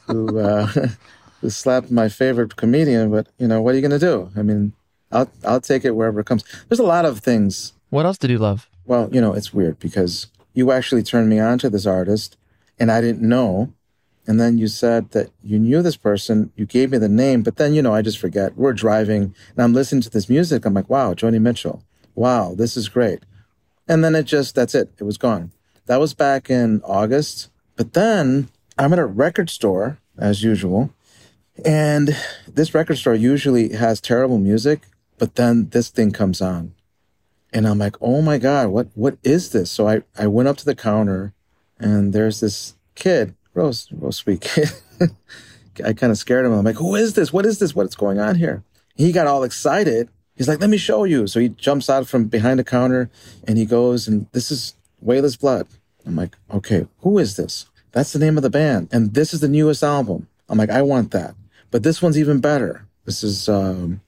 [0.06, 0.66] who uh,
[1.40, 3.10] who slapped my favorite comedian.
[3.10, 4.30] But you know what are you going to do?
[4.36, 4.72] I mean,
[5.12, 6.44] I'll I'll take it wherever it comes.
[6.68, 7.72] There's a lot of things.
[7.90, 8.68] What else did you love?
[8.86, 12.36] Well, you know, it's weird because you actually turned me on to this artist,
[12.78, 13.72] and I didn't know.
[14.26, 16.52] And then you said that you knew this person.
[16.54, 18.56] You gave me the name, but then you know I just forget.
[18.56, 20.64] We're driving, and I'm listening to this music.
[20.64, 21.82] I'm like, wow, Joni Mitchell.
[22.14, 23.20] Wow, this is great.
[23.88, 24.90] And then it just that's it.
[24.98, 25.50] It was gone.
[25.86, 27.48] That was back in August.
[27.74, 30.90] But then I'm at a record store as usual.
[31.64, 32.16] And
[32.46, 34.82] this record store usually has terrible music,
[35.20, 36.74] but then this thing comes on.
[37.52, 39.70] And I'm like, oh my God, what what is this?
[39.70, 41.34] So I, I went up to the counter
[41.78, 44.70] and there's this kid, real, real sweet kid.
[45.84, 46.52] I kind of scared him.
[46.52, 47.32] I'm like, who is this?
[47.32, 47.74] What is this?
[47.74, 48.64] What's going on here?
[48.94, 50.08] He got all excited.
[50.36, 51.26] He's like, let me show you.
[51.26, 53.10] So he jumps out from behind the counter
[53.46, 55.66] and he goes, and this is Whalers Blood.
[56.06, 57.66] I'm like, okay, who is this?
[57.92, 58.88] That's the name of the band.
[58.90, 60.28] And this is the newest album.
[60.48, 61.34] I'm like, I want that.
[61.70, 62.86] But this one's even better.
[63.04, 64.00] This is um,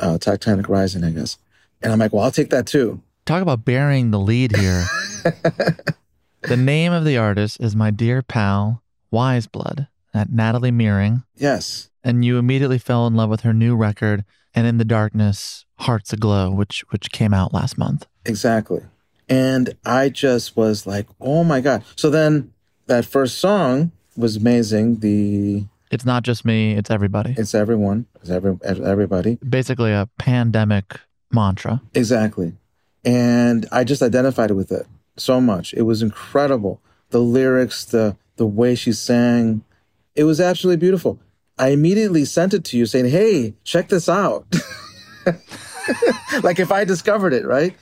[0.00, 1.38] uh, Titanic Rising, I guess.
[1.82, 3.02] And I'm like, well, I'll take that too.
[3.26, 4.84] Talk about bearing the lead here.
[6.42, 11.22] the name of the artist is my dear pal, Weyes Blood, at Natalie Mering.
[11.36, 11.90] Yes.
[12.02, 16.12] And you immediately fell in love with her new record, And in the Darkness, Hearts
[16.12, 18.06] Aglow, which which came out last month.
[18.24, 18.82] Exactly.
[19.28, 21.82] And I just was like, oh my God.
[21.96, 22.52] So then
[22.86, 25.00] that first song was amazing.
[25.00, 27.34] The It's not just me, it's everybody.
[27.36, 28.06] It's everyone.
[28.20, 29.38] It's every, everybody.
[29.48, 31.00] Basically a pandemic
[31.30, 31.82] mantra.
[31.94, 32.54] Exactly.
[33.04, 34.86] And I just identified with it
[35.16, 35.74] so much.
[35.74, 36.80] It was incredible.
[37.10, 39.62] The lyrics, the the way she sang,
[40.14, 41.20] it was absolutely beautiful.
[41.58, 44.46] I immediately sent it to you saying, "Hey, check this out."
[46.42, 47.76] like if I discovered it, right?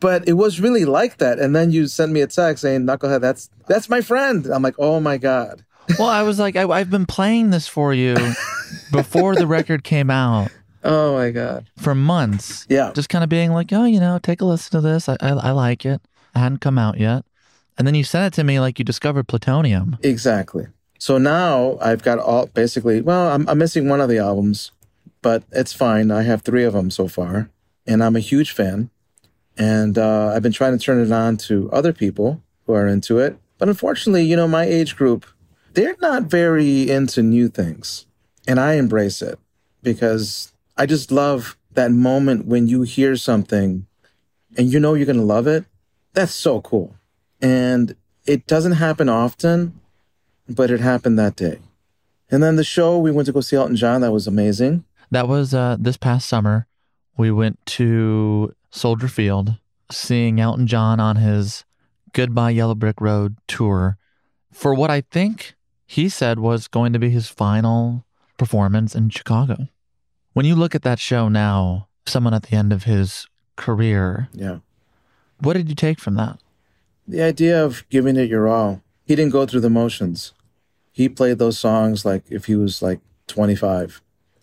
[0.00, 1.38] But it was really like that.
[1.38, 4.76] And then you sent me a text saying, "Knucklehead, that's that's my friend." I'm like,
[4.78, 5.64] "Oh my god."
[5.98, 8.14] Well, I was like, I, I've been playing this for you
[8.92, 10.50] before the record came out.
[10.84, 11.66] Oh my god!
[11.78, 14.80] For months, yeah, just kind of being like, oh, you know, take a listen to
[14.80, 15.08] this.
[15.08, 16.00] I, I, I like it.
[16.34, 17.24] It hadn't come out yet,
[17.78, 19.96] and then you sent it to me like you discovered plutonium.
[20.02, 20.66] Exactly.
[20.98, 23.00] So now I've got all basically.
[23.00, 24.72] Well, I'm, I'm missing one of the albums,
[25.20, 26.10] but it's fine.
[26.10, 27.50] I have three of them so far,
[27.86, 28.90] and I'm a huge fan.
[29.56, 33.18] And uh, I've been trying to turn it on to other people who are into
[33.18, 35.26] it, but unfortunately, you know, my age group,
[35.74, 38.06] they're not very into new things,
[38.46, 39.38] and I embrace it
[39.82, 43.86] because I just love that moment when you hear something
[44.56, 45.64] and you know you're going to love it.
[46.12, 46.94] That's so cool.
[47.40, 47.96] And
[48.26, 49.80] it doesn't happen often,
[50.48, 51.58] but it happened that day.
[52.30, 54.00] And then the show, we went to go see Elton John.
[54.00, 54.84] That was amazing.
[55.10, 56.66] That was uh, this past summer.
[57.16, 59.56] We went to Soldier Field,
[59.90, 61.64] seeing Elton John on his
[62.12, 63.98] Goodbye Yellow Brick Road tour
[64.52, 65.54] for what I think
[65.92, 68.06] he said was going to be his final
[68.38, 69.68] performance in Chicago.
[70.32, 74.60] When you look at that show now, someone at the end of his career, yeah,
[75.40, 76.38] what did you take from that?
[77.06, 78.80] The idea of giving it your all.
[79.04, 80.32] He didn't go through the motions.
[80.92, 84.00] He played those songs like if he was like 25,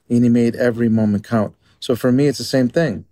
[0.08, 1.56] and he made every moment count.
[1.80, 3.06] So for me, it's the same thing.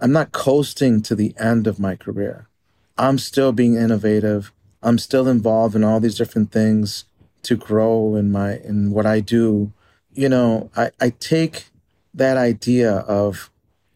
[0.00, 2.48] I'm not coasting to the end of my career.
[2.96, 4.50] I'm still being innovative.
[4.82, 7.04] I'm still involved in all these different things
[7.42, 9.72] to grow in my in what I do.
[10.14, 11.66] You know, I, I take
[12.14, 13.50] that idea of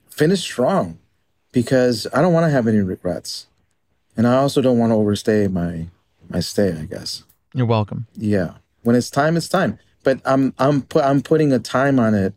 [0.08, 0.98] finish strong
[1.52, 3.46] because I don't want to have any regrets.
[4.16, 5.88] And I also don't want to overstay my
[6.28, 7.24] my stay, I guess.
[7.54, 8.06] You're welcome.
[8.14, 8.54] Yeah.
[8.82, 9.78] When it's time, it's time.
[10.02, 12.34] But I'm I'm pu- I'm putting a time on it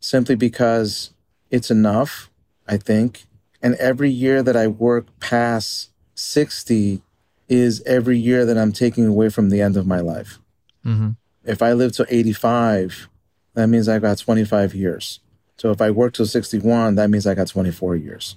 [0.00, 1.10] simply because
[1.50, 2.30] it's enough,
[2.68, 3.24] I think.
[3.62, 7.02] And every year that I work past 60
[7.48, 10.38] is every year that I'm taking away from the end of my life.
[10.86, 11.10] Mm-hmm.
[11.44, 13.08] If I live till 85,
[13.54, 15.20] that means I've got 25 years.
[15.56, 18.36] So if I work till 61, that means I got 24 years.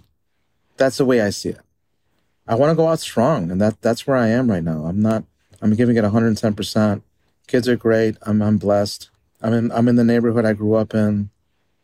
[0.77, 1.59] That's the way I see it.
[2.47, 4.85] I want to go out strong, and that that's where I am right now.
[4.85, 5.23] I'm not.
[5.61, 6.55] I'm giving it 110.
[6.55, 7.03] percent
[7.45, 8.17] Kids are great.
[8.23, 9.11] I'm I'm blessed.
[9.41, 11.29] I'm in I'm in the neighborhood I grew up in,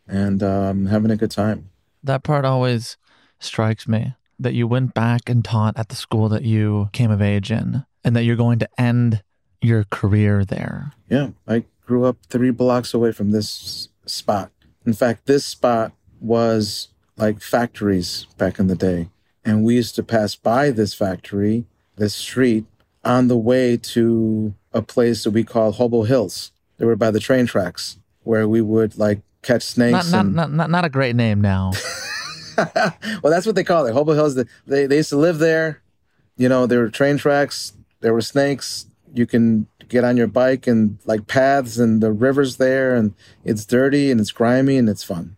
[0.08, 1.70] and um, having a good time.
[2.04, 2.98] That part always
[3.40, 7.22] strikes me that you went back and taught at the school that you came of
[7.22, 9.22] age in, and that you're going to end
[9.66, 10.94] your career there.
[11.10, 14.52] Yeah, I grew up three blocks away from this spot.
[14.86, 19.10] In fact, this spot was like factories back in the day.
[19.44, 21.66] And we used to pass by this factory,
[21.98, 22.66] this street,
[23.04, 26.52] on the way to a place that we call Hobo Hills.
[26.78, 30.12] They were by the train tracks where we would like catch snakes.
[30.12, 30.36] Not, and...
[30.36, 31.72] not, not, not a great name now.
[32.58, 33.94] well, that's what they call it.
[33.94, 34.36] Hobo Hills.
[34.66, 35.82] They, they used to live there.
[36.38, 38.88] You know, there were train tracks, there were snakes.
[39.16, 43.14] You can get on your bike and like paths and the rivers there, and
[43.44, 45.38] it's dirty and it's grimy and it's fun.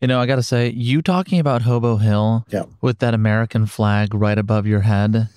[0.00, 2.64] You know, I got to say, you talking about Hobo Hill yeah.
[2.82, 5.28] with that American flag right above your head,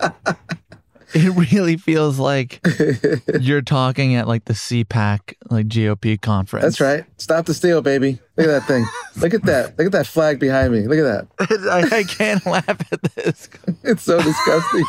[1.14, 2.60] it really feels like
[3.40, 6.64] you're talking at like the CPAC, like GOP conference.
[6.64, 7.04] That's right.
[7.16, 8.20] Stop the steal, baby.
[8.36, 8.86] Look at that thing.
[9.16, 9.78] Look at that.
[9.78, 10.86] Look at that flag behind me.
[10.86, 11.62] Look at that.
[11.92, 13.48] I, I can't laugh at this.
[13.82, 14.84] it's so disgusting.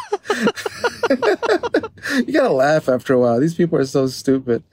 [2.27, 3.39] you gotta laugh after a while.
[3.39, 4.63] These people are so stupid.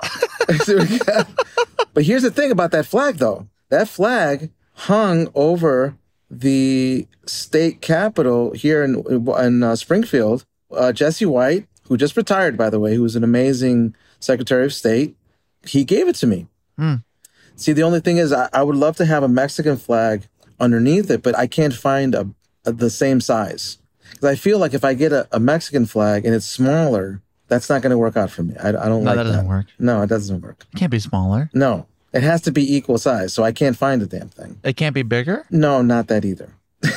[1.95, 5.97] but here's the thing about that flag, though that flag hung over
[6.31, 10.45] the state capitol here in, in uh, Springfield.
[10.71, 14.73] Uh, Jesse White, who just retired, by the way, who was an amazing Secretary of
[14.73, 15.17] State,
[15.67, 16.47] he gave it to me.
[16.77, 16.97] Hmm.
[17.57, 20.29] See, the only thing is, I, I, would love to have a Mexican flag
[20.61, 22.31] underneath it, but I can't find a,
[22.65, 23.79] a the same size.
[24.11, 27.69] Because I feel like if I get a, a, Mexican flag and it's smaller, that's
[27.69, 28.55] not going to work out for me.
[28.63, 29.25] I, I don't no, like that.
[29.25, 29.49] doesn't that.
[29.49, 29.67] work.
[29.79, 30.67] No, it doesn't work.
[30.73, 31.51] It can't be smaller.
[31.53, 34.61] No, it has to be equal size, so I can't find the damn thing.
[34.63, 35.45] It can't be bigger?
[35.51, 36.55] No, not that either.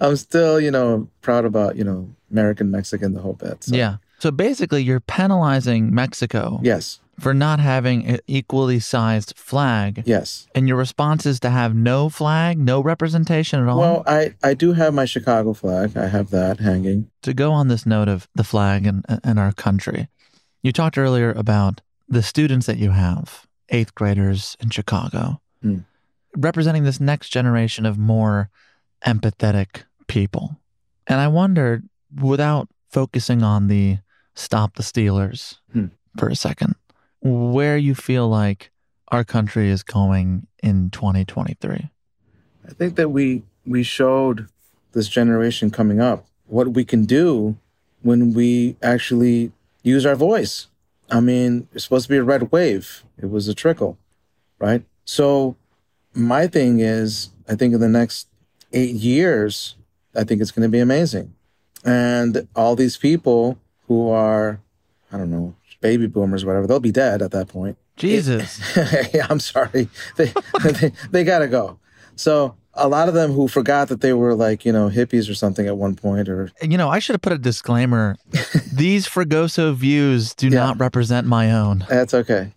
[0.00, 3.64] I'm still, you know, proud about, you know, American Mexican, the whole bit.
[3.64, 3.76] So.
[3.76, 3.96] Yeah.
[4.18, 6.60] So basically, you're penalizing Mexico.
[6.62, 7.00] Yes.
[7.20, 10.02] For not having an equally sized flag.
[10.06, 10.48] Yes.
[10.54, 13.78] And your response is to have no flag, no representation at all?
[13.78, 15.96] Well, I, I do have my Chicago flag.
[15.96, 17.10] I have that hanging.
[17.22, 20.08] To go on this note of the flag and, and our country,
[20.62, 25.84] you talked earlier about the students that you have eighth graders in Chicago, mm.
[26.36, 28.50] representing this next generation of more
[29.06, 30.60] empathetic people.
[31.06, 31.88] And I wondered,
[32.20, 33.98] without focusing on the
[34.34, 35.90] stop the Steelers mm.
[36.18, 36.74] for a second,
[37.20, 38.70] where you feel like
[39.08, 41.90] our country is going in 2023.
[42.66, 44.48] I think that we we showed
[44.92, 47.56] this generation coming up what we can do
[48.02, 49.52] when we actually
[49.82, 50.68] use our voice.
[51.10, 53.04] I mean, it's supposed to be a red wave.
[53.20, 53.98] It was a trickle,
[54.58, 54.82] right?
[55.04, 55.56] So
[56.14, 58.28] my thing is, I think in the next
[58.72, 59.76] eight years,
[60.14, 61.34] I think it's going to be amazing.
[61.84, 63.58] And all these people
[63.88, 64.60] who are,
[65.12, 67.76] I don't know, baby boomers, whatever, they'll be dead at that point.
[67.96, 68.60] Jesus.
[69.30, 69.88] I'm sorry.
[70.16, 70.32] They,
[70.64, 71.78] they, they got to go.
[72.16, 75.34] So a lot of them who forgot that they were like, you know, hippies or
[75.34, 78.16] something at one point or you know, I should have put a disclaimer.
[78.72, 80.58] These Fragoso views do yeah.
[80.58, 81.84] not represent my own.
[81.88, 82.52] That's okay.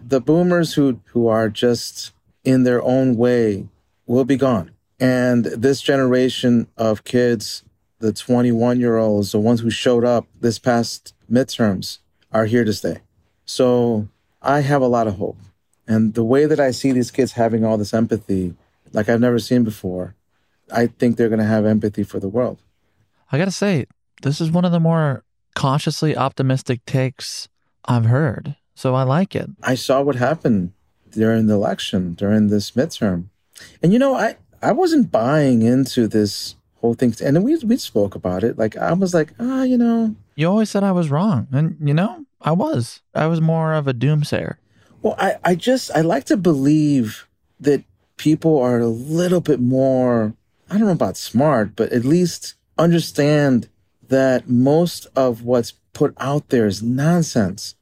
[0.00, 2.12] The boomers who who are just
[2.44, 3.68] in their own way
[4.06, 4.70] will be gone.
[5.00, 7.64] And this generation of kids,
[7.98, 11.98] the 21 year olds, the ones who showed up this past midterms,
[12.32, 12.98] are here to stay.
[13.44, 14.08] So
[14.42, 15.38] I have a lot of hope.
[15.88, 18.54] And the way that I see these kids having all this empathy
[18.92, 20.14] like I've never seen before.
[20.72, 22.60] I think they're going to have empathy for the world.
[23.32, 23.86] I got to say,
[24.22, 25.24] this is one of the more
[25.54, 27.48] cautiously optimistic takes
[27.84, 28.56] I've heard.
[28.74, 29.50] So I like it.
[29.62, 30.72] I saw what happened
[31.10, 33.26] during the election, during this midterm.
[33.82, 37.14] And you know, I, I wasn't buying into this whole thing.
[37.22, 38.58] And we, we spoke about it.
[38.58, 40.14] Like, I was like, ah, you know.
[40.34, 41.48] You always said I was wrong.
[41.52, 43.00] And, you know, I was.
[43.14, 44.56] I was more of a doomsayer.
[45.02, 47.26] Well, I, I just, I like to believe
[47.58, 47.84] that
[48.16, 50.34] people are a little bit more,
[50.68, 53.68] I don't know about smart, but at least understand
[54.08, 57.74] that most of what's put out there is nonsense.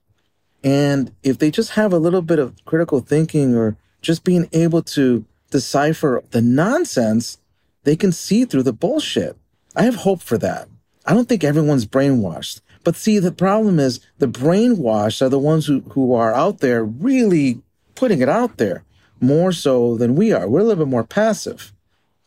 [0.63, 4.83] And if they just have a little bit of critical thinking or just being able
[4.83, 7.39] to decipher the nonsense,
[7.85, 9.37] they can see through the bullshit.
[9.75, 10.69] I have hope for that.
[11.07, 12.61] I don't think everyone's brainwashed.
[12.85, 16.85] But see, the problem is the brainwashed are the ones who, who are out there
[16.85, 17.61] really
[17.95, 18.85] putting it out there
[19.21, 20.49] more so than we are.
[20.49, 21.73] We're a little bit more passive,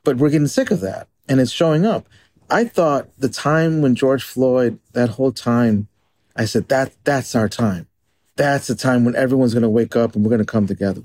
[0.03, 2.07] but we're getting sick of that and it's showing up.
[2.49, 5.87] I thought the time when George Floyd, that whole time,
[6.35, 7.87] I said, that, that's our time.
[8.35, 11.03] That's the time when everyone's going to wake up and we're going to come together.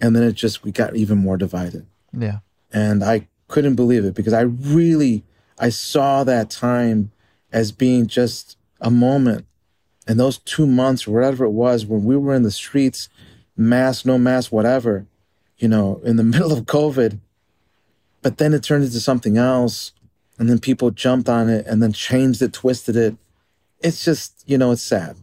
[0.00, 1.86] And then it just, we got even more divided.
[2.12, 2.38] Yeah.
[2.72, 5.24] And I couldn't believe it because I really,
[5.58, 7.10] I saw that time
[7.52, 9.46] as being just a moment.
[10.06, 13.08] And those two months, or whatever it was, when we were in the streets,
[13.56, 15.06] mask, no mask, whatever,
[15.58, 17.18] you know, in the middle of COVID.
[18.22, 19.92] But then it turned into something else.
[20.38, 23.16] And then people jumped on it and then changed it, twisted it.
[23.80, 25.16] It's just, you know, it's sad.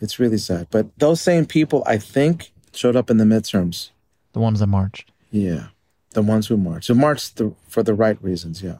[0.00, 0.66] It's really sad.
[0.70, 3.90] But those same people, I think, showed up in the midterms.
[4.38, 5.10] The ones that marched.
[5.32, 5.66] Yeah.
[6.10, 6.86] The ones who marched.
[6.86, 8.76] Who marched the, for the right reasons, yeah.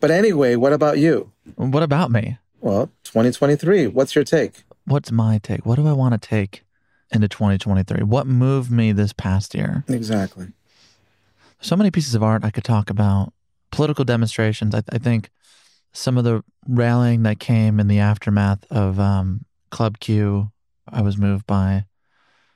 [0.00, 1.30] But anyway, what about you?
[1.56, 2.38] What about me?
[2.62, 3.88] Well, 2023.
[3.88, 4.64] What's your take?
[4.86, 5.66] What's my take?
[5.66, 6.64] What do I want to take
[7.12, 8.02] into 2023?
[8.02, 9.84] What moved me this past year?
[9.88, 10.52] Exactly.
[11.60, 13.34] So many pieces of art I could talk about.
[13.70, 14.74] Political demonstrations.
[14.74, 15.28] I, I think
[15.92, 20.50] some of the rallying that came in the aftermath of um, Club Q,
[20.90, 21.84] I was moved by.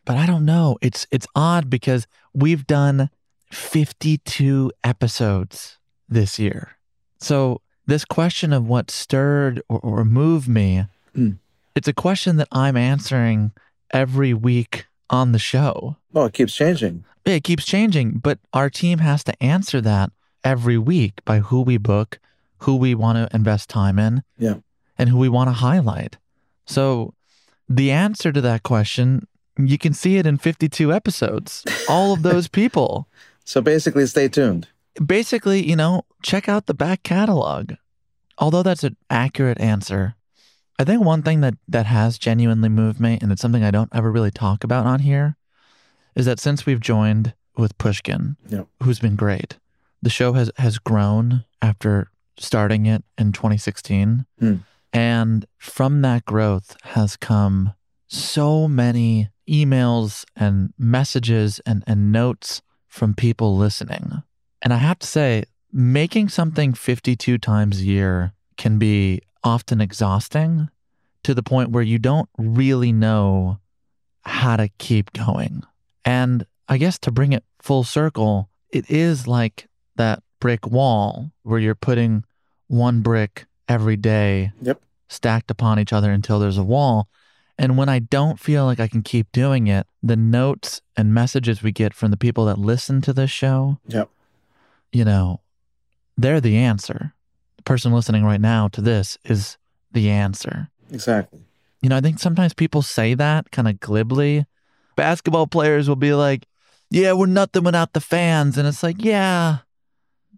[0.04, 0.78] But I don't know.
[0.80, 3.08] It's it's odd because we've done
[3.50, 6.76] 52 episodes this year.
[7.18, 11.36] So this question of what stirred or, or moved me, Mm.
[11.74, 13.52] it's a question that I'm answering
[13.92, 15.96] every week on the show.
[16.14, 17.04] Oh, it keeps changing.
[17.26, 20.10] It keeps changing, but our team has to answer that
[20.42, 22.18] every week by who we book,
[22.58, 24.56] who we want to invest time in, Yeah.
[24.98, 26.16] and who we want to highlight.
[26.66, 27.12] So
[27.68, 29.26] the answer to that question,
[29.58, 31.64] you can see it in 52 episodes.
[31.88, 33.08] All of those people.
[33.44, 34.68] So basically, stay tuned.
[35.04, 37.72] Basically, you know, check out the back catalog.
[38.38, 40.14] Although that's an accurate answer,
[40.78, 43.90] I think one thing that that has genuinely moved me, and it's something I don't
[43.94, 45.36] ever really talk about on here,
[46.14, 48.66] is that since we've joined with Pushkin, Yep.
[48.82, 49.58] who's been great,
[50.00, 52.08] the show has has grown after
[52.38, 54.54] starting it in 2016, Hmm.
[54.92, 57.74] and from that growth has come
[58.12, 64.22] so many emails and messages and, and notes from people listening.
[64.60, 70.68] And I have to say, making something 52 times a year can be often exhausting
[71.24, 73.58] to the point where you don't really know
[74.24, 75.62] how to keep going.
[76.04, 81.58] And I guess to bring it full circle, it is like that brick wall where
[81.58, 82.24] you're putting
[82.68, 84.82] one brick every day Yep.
[85.08, 87.08] stacked upon each other until there's a wall.
[87.62, 91.62] And when I don't feel like I can keep doing it, the notes and messages
[91.62, 94.10] we get from the people that listen to this show, Yep.
[94.90, 95.40] you know,
[96.16, 97.14] they're the answer.
[97.58, 99.58] The person listening right now to this is
[99.92, 100.70] the answer.
[100.90, 101.40] Exactly.
[101.80, 104.44] You know, I think sometimes people say that kind of glibly.
[104.96, 106.46] Basketball players will be like,
[106.90, 108.58] yeah, we're nothing without the fans.
[108.58, 109.58] And it's like, yeah.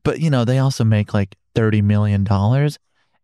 [0.03, 2.27] But, you know, they also make like $30 million.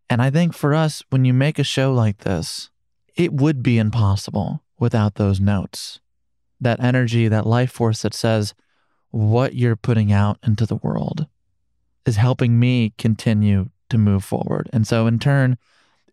[0.09, 2.69] And I think for us, when you make a show like this,
[3.15, 5.99] it would be impossible without those notes.
[6.59, 8.53] That energy, that life force that says
[9.09, 11.27] what you're putting out into the world
[12.05, 14.69] is helping me continue to move forward.
[14.71, 15.57] And so, in turn,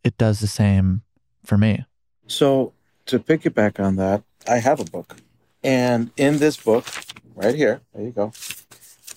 [0.04, 1.02] it does the same
[1.44, 1.84] for me.
[2.26, 2.72] So
[3.06, 5.16] to piggyback on that, I have a book.
[5.62, 6.86] And in this book,
[7.34, 8.32] right here, there you go,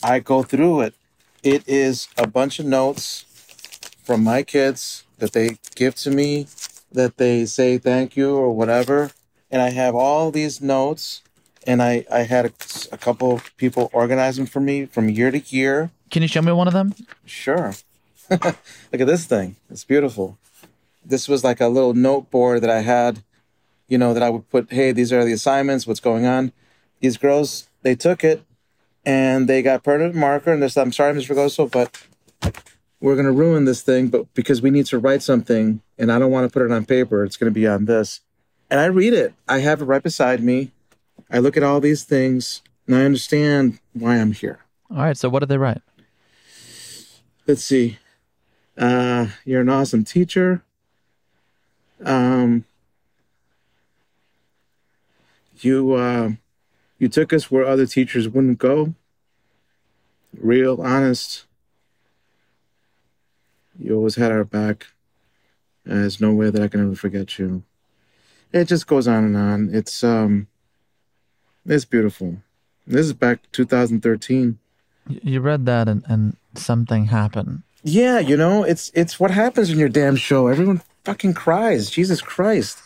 [0.03, 0.95] I go through it.
[1.43, 3.25] It is a bunch of notes
[4.03, 6.47] from my kids that they give to me,
[6.91, 9.11] that they say thank you or whatever.
[9.49, 11.21] And I have all these notes,
[11.67, 12.51] and I, I had a,
[12.93, 15.91] a couple of people organize them for me from year to year.
[16.09, 16.93] Can you show me one of them?
[17.25, 17.73] Sure.
[18.29, 18.43] Look
[18.93, 19.57] at this thing.
[19.69, 20.37] It's beautiful.
[21.03, 23.23] This was like a little note board that I had,
[23.87, 26.53] you know, that I would put, hey, these are the assignments, what's going on.
[27.01, 28.43] These girls, they took it
[29.05, 31.35] and they got permanent marker and they said, I'm sorry, Mr.
[31.35, 32.07] Goso, but
[33.01, 36.19] we're going to ruin this thing, but because we need to write something and I
[36.19, 38.21] don't want to put it on paper, it's going to be on this.
[38.69, 39.33] And I read it.
[39.49, 40.71] I have it right beside me.
[41.29, 44.59] I look at all these things and I understand why I'm here.
[44.89, 45.17] All right.
[45.17, 45.81] So, what did they write?
[47.47, 47.97] let's see.
[48.77, 50.63] Uh, you're an awesome teacher.
[52.03, 52.65] Um,
[55.59, 56.31] you uh,
[56.97, 58.93] you took us where other teachers wouldn't go.
[60.37, 61.45] Real, honest.
[63.81, 64.87] You always had our back.
[65.85, 67.63] There's no way that I can ever forget you.
[68.53, 69.69] It just goes on and on.
[69.73, 70.47] It's um,
[71.65, 72.37] it's beautiful.
[72.85, 74.59] This is back 2013.
[75.07, 77.63] You read that and, and something happened.
[77.83, 80.47] Yeah, you know, it's it's what happens in your damn show.
[80.47, 81.89] Everyone fucking cries.
[81.89, 82.77] Jesus Christ.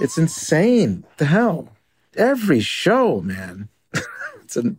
[0.00, 1.04] It's insane.
[1.16, 1.68] The hell.
[2.16, 3.68] Every show, man.
[4.42, 4.76] it's a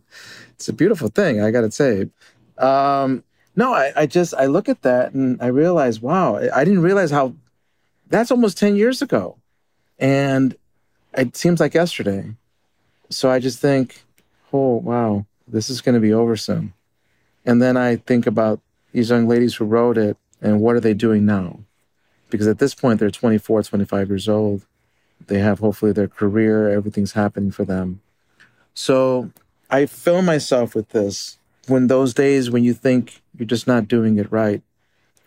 [0.54, 2.08] it's a beautiful thing, I gotta say.
[2.56, 3.24] Um
[3.56, 7.10] no, I, I just I look at that and I realize, wow, I didn't realize
[7.10, 7.34] how
[8.08, 9.38] that's almost 10 years ago.
[9.98, 10.54] And
[11.16, 12.34] it seems like yesterday.
[13.08, 14.04] So I just think,
[14.52, 16.74] oh wow, this is gonna be over soon.
[17.46, 18.60] And then I think about
[18.92, 21.60] these young ladies who wrote it And what are they doing now?
[22.28, 24.66] Because at this point, they're 24, 25 years old.
[25.28, 28.00] They have hopefully their career, everything's happening for them.
[28.74, 29.30] So
[29.70, 31.38] I fill myself with this
[31.68, 34.62] when those days when you think you're just not doing it right,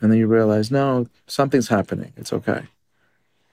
[0.01, 2.13] and then you realize, no, something's happening.
[2.15, 2.63] It's okay.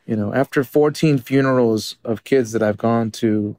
[0.07, 3.57] You know, after 14 funerals of kids that I've gone to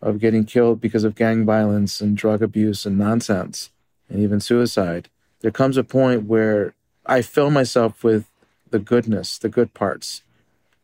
[0.00, 3.70] of getting killed because of gang violence and drug abuse and nonsense
[4.08, 5.08] and even suicide,
[5.40, 6.74] there comes a point where
[7.04, 8.30] I fill myself with
[8.70, 10.22] the goodness, the good parts.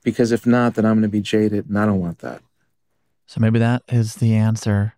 [0.03, 2.43] Because if not, then I'm going to be jaded and I don't want that.
[3.27, 4.95] So maybe that is the answer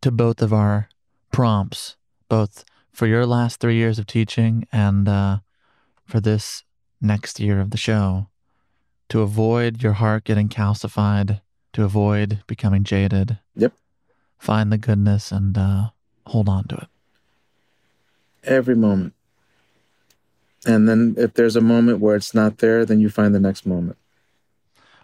[0.00, 0.88] to both of our
[1.32, 1.96] prompts,
[2.28, 5.38] both for your last three years of teaching and uh,
[6.04, 6.64] for this
[7.00, 8.28] next year of the show.
[9.10, 11.40] To avoid your heart getting calcified,
[11.72, 13.38] to avoid becoming jaded.
[13.56, 13.72] Yep.
[14.38, 15.90] Find the goodness and uh,
[16.26, 16.88] hold on to it.
[18.44, 19.14] Every moment.
[20.66, 23.64] And then if there's a moment where it's not there, then you find the next
[23.64, 23.96] moment.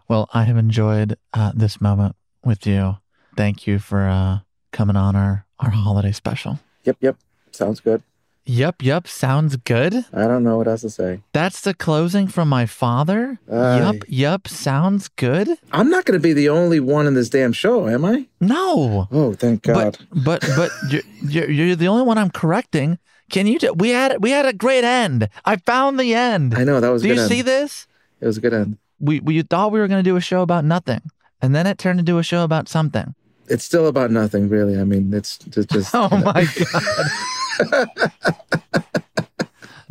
[0.09, 2.99] Well, I have enjoyed uh, this moment with you.
[3.37, 4.41] Thank you for uh,
[4.73, 6.59] coming on our, our holiday special.
[6.85, 7.17] Yep, yep.
[7.53, 8.03] Sounds good.
[8.47, 9.09] Yep, yep.
[9.09, 10.05] Sounds good.
[10.13, 11.21] I don't know what else to say.
[11.33, 13.39] That's the closing from my father.
[13.51, 13.79] Aye.
[13.79, 14.49] yep, yup.
[14.49, 15.49] Sounds good.
[15.73, 18.27] I'm not going to be the only one in this damn show, am I?
[18.41, 19.09] No.
[19.11, 19.99] Oh, thank God.
[20.13, 22.99] But but but you're, you're you're the only one I'm correcting.
[23.31, 23.59] Can you?
[23.77, 25.29] we had we had a great end.
[25.47, 26.55] I found the end.
[26.55, 27.01] I know that was.
[27.01, 27.29] Do you end.
[27.29, 27.87] see this?
[28.21, 28.77] It was a good end.
[29.01, 31.01] We we thought we were going to do a show about nothing,
[31.41, 33.15] and then it turned into a show about something.
[33.49, 34.79] It's still about nothing, really.
[34.79, 35.69] I mean, it's just.
[35.73, 36.47] just Oh my
[37.61, 37.89] god.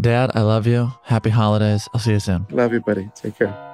[0.02, 0.92] Dad, I love you.
[1.04, 1.88] Happy holidays.
[1.94, 2.46] I'll see you soon.
[2.50, 3.10] Love you, buddy.
[3.16, 3.73] Take care.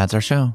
[0.00, 0.54] That's our show.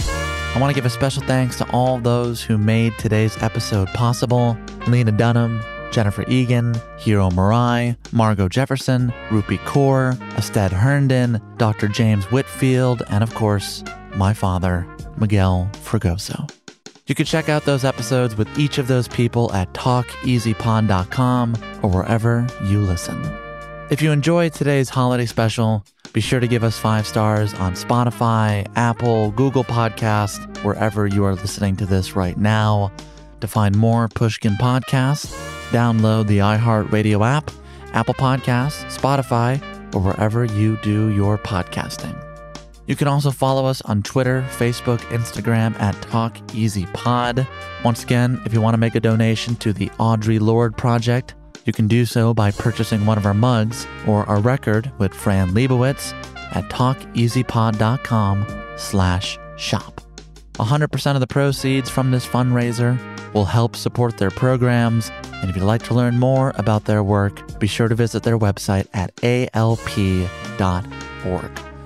[0.00, 4.56] I want to give a special thanks to all those who made today's episode possible
[4.86, 5.62] Lena Dunham,
[5.92, 11.86] Jennifer Egan, Hiro Murai, Margo Jefferson, Rupi Kaur, Astead Herndon, Dr.
[11.88, 13.84] James Whitfield, and of course,
[14.14, 14.86] my father,
[15.18, 16.50] Miguel Fragoso.
[17.06, 22.46] You can check out those episodes with each of those people at talkeasypod.com or wherever
[22.64, 23.22] you listen.
[23.90, 25.84] If you enjoyed today's holiday special,
[26.18, 31.36] be sure to give us five stars on Spotify, Apple, Google Podcast, wherever you are
[31.36, 32.90] listening to this right now.
[33.40, 35.32] To find more Pushkin podcasts,
[35.70, 37.52] download the iHeartRadio app,
[37.92, 39.62] Apple Podcasts, Spotify,
[39.94, 42.20] or wherever you do your podcasting.
[42.88, 47.46] You can also follow us on Twitter, Facebook, Instagram at TalkEasyPod.
[47.84, 51.36] Once again, if you want to make a donation to the Audre Lorde Project,
[51.68, 55.50] you can do so by purchasing one of our mugs or our record with Fran
[55.50, 56.12] Lebowitz
[56.56, 58.46] at talkeasypod.com
[58.76, 60.00] slash shop.
[60.54, 62.98] 100% of the proceeds from this fundraiser
[63.34, 65.12] will help support their programs.
[65.34, 68.38] And if you'd like to learn more about their work, be sure to visit their
[68.38, 70.30] website at alp.org.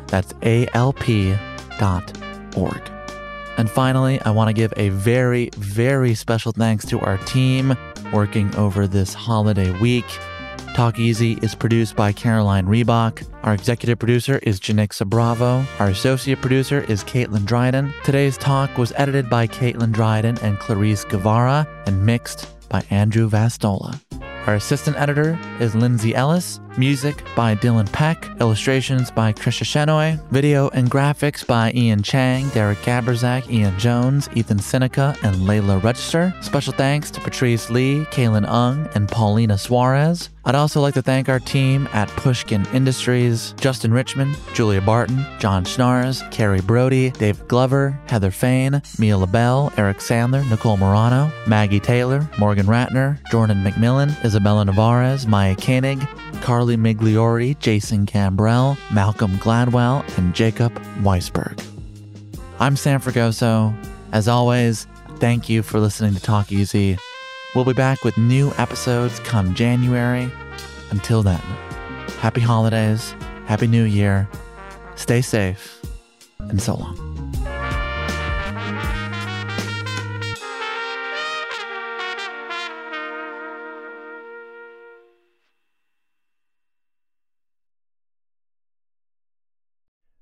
[0.07, 1.39] That's alp.org.
[3.59, 7.77] And finally, I want to give a very, very special thanks to our team
[8.13, 10.07] working over this holiday week.
[10.75, 13.27] Talk Easy is produced by Caroline Reebok.
[13.43, 15.65] Our executive producer is Janicza Bravo.
[15.79, 17.93] Our associate producer is Caitlin Dryden.
[18.05, 24.01] Today's talk was edited by Caitlin Dryden and Clarice Guevara and mixed by Andrew Vastola.
[24.47, 26.59] Our assistant editor is Lindsay Ellis.
[26.79, 28.29] Music by Dylan Peck.
[28.41, 30.19] Illustrations by Krisha Shenoy.
[30.31, 36.35] Video and graphics by Ian Chang, Derek Gaberzak, Ian Jones, Ethan Seneca, and Layla Register.
[36.41, 40.31] Special thanks to Patrice Lee, Kaylin Ung, and Paulina Suarez.
[40.45, 45.65] I'd also like to thank our team at Pushkin Industries Justin Richmond, Julia Barton, John
[45.65, 52.29] Schnaars, Carrie Brody, David Glover, Heather Fain, Mia LaBelle, Eric Sandler, Nicole Morano, Maggie Taylor,
[52.39, 56.01] Morgan Ratner, Jordan McMillan, Isabella Navarez, Maya Koenig,
[56.63, 61.61] Carly Migliori, Jason Gambrell, Malcolm Gladwell, and Jacob Weisberg.
[62.61, 63.75] I'm Sam Fragoso.
[64.13, 64.87] As always,
[65.17, 66.99] thank you for listening to Talk Easy.
[67.57, 70.31] We'll be back with new episodes come January.
[70.93, 71.43] Until then,
[72.21, 73.13] happy holidays,
[73.47, 74.29] happy new year,
[74.95, 75.85] stay safe,
[76.39, 77.12] and so long.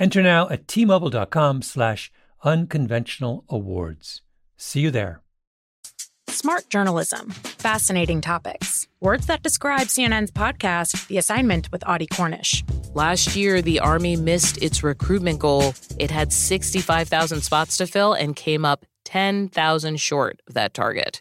[0.00, 2.10] Enter now at tmobile.com slash
[2.42, 4.22] unconventional awards.
[4.56, 5.20] See you there.
[6.28, 12.64] Smart journalism, fascinating topics, words that describe CNN's podcast, The Assignment with Audie Cornish.
[12.94, 15.74] Last year, the Army missed its recruitment goal.
[15.98, 21.20] It had 65,000 spots to fill and came up 10,000 short of that target.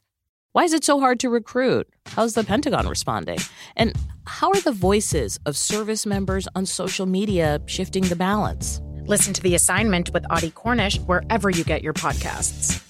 [0.52, 1.88] Why is it so hard to recruit?
[2.08, 3.38] How's the Pentagon responding?
[3.76, 3.96] And
[4.26, 8.82] how are the voices of service members on social media shifting the balance?
[9.06, 12.84] Listen to The Assignment with Audie Cornish wherever you get your podcasts.